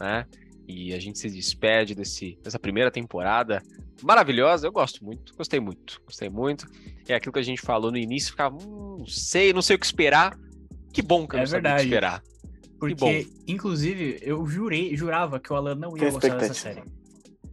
né? 0.00 0.24
E 0.68 0.92
a 0.94 0.98
gente 1.00 1.18
se 1.18 1.30
despede 1.30 1.94
desse, 1.94 2.38
dessa 2.42 2.58
primeira 2.58 2.90
temporada 2.90 3.62
maravilhosa. 4.02 4.66
Eu 4.66 4.72
gosto 4.72 5.04
muito, 5.04 5.34
gostei 5.36 5.60
muito, 5.60 6.00
gostei 6.04 6.28
muito. 6.28 6.66
É 7.08 7.14
aquilo 7.14 7.32
que 7.32 7.38
a 7.38 7.42
gente 7.42 7.60
falou 7.62 7.90
no 7.90 7.98
início, 7.98 8.30
ficava, 8.30 8.56
hum, 8.56 8.96
não 8.98 9.06
sei, 9.06 9.52
não 9.52 9.62
sei 9.62 9.76
o 9.76 9.78
que 9.78 9.86
esperar. 9.86 10.36
Que 10.92 11.02
bom 11.02 11.26
que 11.26 11.34
eu 11.36 11.38
É 11.38 11.42
não 11.42 11.46
sabia 11.46 11.70
o 11.72 11.76
que 11.76 11.82
esperar. 11.82 12.22
Porque, 12.78 12.94
inclusive, 13.46 14.18
eu 14.22 14.44
jurei, 14.46 14.94
jurava 14.96 15.38
que 15.40 15.52
o 15.52 15.56
Alan 15.56 15.74
não 15.74 15.96
ia 15.96 16.10
gostar 16.10 16.28
dessa 16.36 16.54
série. 16.54 16.82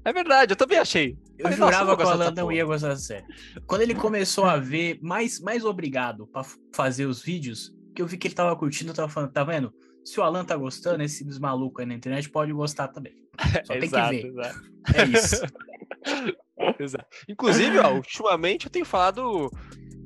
É 0.06 0.12
verdade, 0.12 0.52
eu 0.52 0.58
também 0.58 0.78
achei. 0.78 1.18
Eu 1.38 1.44
Falei, 1.44 1.58
jurava 1.58 1.86
não 1.92 1.98
que 1.98 2.04
o 2.04 2.08
Alan 2.10 2.32
não 2.32 2.52
ia 2.52 2.66
gostar 2.66 2.89
dessa 2.89 3.02
série. 3.04 3.26
Quando 3.66 3.82
ele 3.82 3.96
começou 3.96 4.44
a 4.46 4.58
ver 4.58 5.00
mais, 5.02 5.39
mais 5.39 5.63
obrigado 5.63 6.28
pra 6.28 6.44
f- 6.44 6.58
fazer 6.74 7.06
os 7.06 7.22
vídeos, 7.22 7.74
que 7.94 8.02
eu 8.02 8.08
vi 8.08 8.18
que 8.18 8.28
ele 8.28 8.36
tava 8.36 8.56
curtindo, 8.56 8.92
eu 8.92 8.96
tava 8.96 9.10
falando, 9.10 9.32
tá 9.32 9.44
vendo? 9.44 9.74
Se 10.04 10.20
o 10.20 10.24
Alan 10.24 10.44
tá 10.44 10.56
gostando, 10.58 11.04
esses 11.04 11.40
malucos 11.40 11.82
aí 11.82 11.86
na 11.88 11.96
internet 11.96 12.30
pode 12.30 12.52
gostar 12.52 12.90
também. 12.90 13.14
Só 13.66 13.74
tem 13.74 13.82
que 13.82 13.86
Exato, 13.88 14.10
ver. 14.12 14.26
exato. 14.26 14.62
É 14.94 15.04
isso. 15.06 15.42
Exato. 16.80 17.06
Inclusive, 17.28 17.78
ó, 17.80 17.94
ultimamente 17.94 18.66
eu 18.66 18.72
tenho 18.72 18.86
falado. 18.86 19.50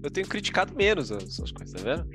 Eu 0.03 0.11
tenho 0.11 0.27
criticado 0.27 0.75
menos 0.75 1.11
as, 1.11 1.39
as 1.39 1.51
coisas, 1.51 1.81
tá 1.81 1.83
vendo? 1.83 2.07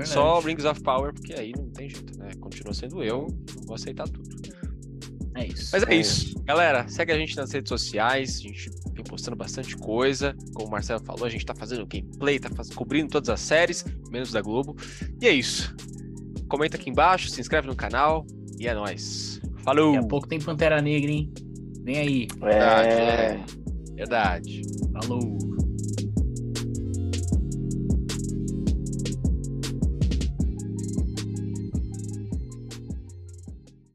É. 0.00 0.04
Só 0.04 0.40
Rings 0.40 0.64
of 0.64 0.82
Power, 0.82 1.12
porque 1.12 1.32
aí 1.34 1.52
não 1.56 1.70
tem 1.70 1.88
jeito, 1.88 2.18
né? 2.18 2.30
Continua 2.40 2.74
sendo 2.74 3.02
eu, 3.02 3.28
não 3.56 3.66
vou 3.66 3.76
aceitar 3.76 4.08
tudo. 4.08 4.28
É 5.36 5.46
isso. 5.46 5.70
Mas 5.72 5.82
é 5.82 5.92
É. 5.92 5.96
isso. 5.96 6.42
Galera, 6.44 6.88
segue 6.88 7.12
a 7.12 7.18
gente 7.18 7.36
nas 7.36 7.52
redes 7.52 7.68
sociais, 7.68 8.38
a 8.38 8.42
gente 8.42 8.70
vem 8.92 9.04
postando 9.04 9.36
bastante 9.36 9.76
coisa. 9.76 10.34
Como 10.54 10.68
o 10.68 10.70
Marcelo 10.70 11.00
falou, 11.04 11.24
a 11.26 11.28
gente 11.28 11.44
tá 11.44 11.54
fazendo 11.54 11.86
gameplay, 11.86 12.38
tá 12.38 12.48
faz... 12.50 12.70
cobrindo 12.70 13.10
todas 13.10 13.28
as 13.28 13.40
séries, 13.40 13.84
menos 14.10 14.32
da 14.32 14.40
Globo. 14.40 14.74
E 15.20 15.26
é 15.26 15.32
isso. 15.32 15.74
Comenta 16.48 16.76
aqui 16.76 16.88
embaixo, 16.90 17.28
se 17.28 17.40
inscreve 17.40 17.66
no 17.66 17.76
canal 17.76 18.26
e 18.58 18.66
é 18.66 18.74
nóis. 18.74 19.40
Falou! 19.62 19.92
Daqui 19.92 20.04
a 20.04 20.08
pouco 20.08 20.26
tem 20.28 20.40
Pantera 20.40 20.80
Negra, 20.80 21.10
hein? 21.10 21.32
Vem 21.82 21.96
aí. 21.98 22.28
Verdade, 22.40 22.88
É... 22.88 22.94
é. 23.02 23.44
Verdade. 23.94 24.62
Falou. 24.92 25.38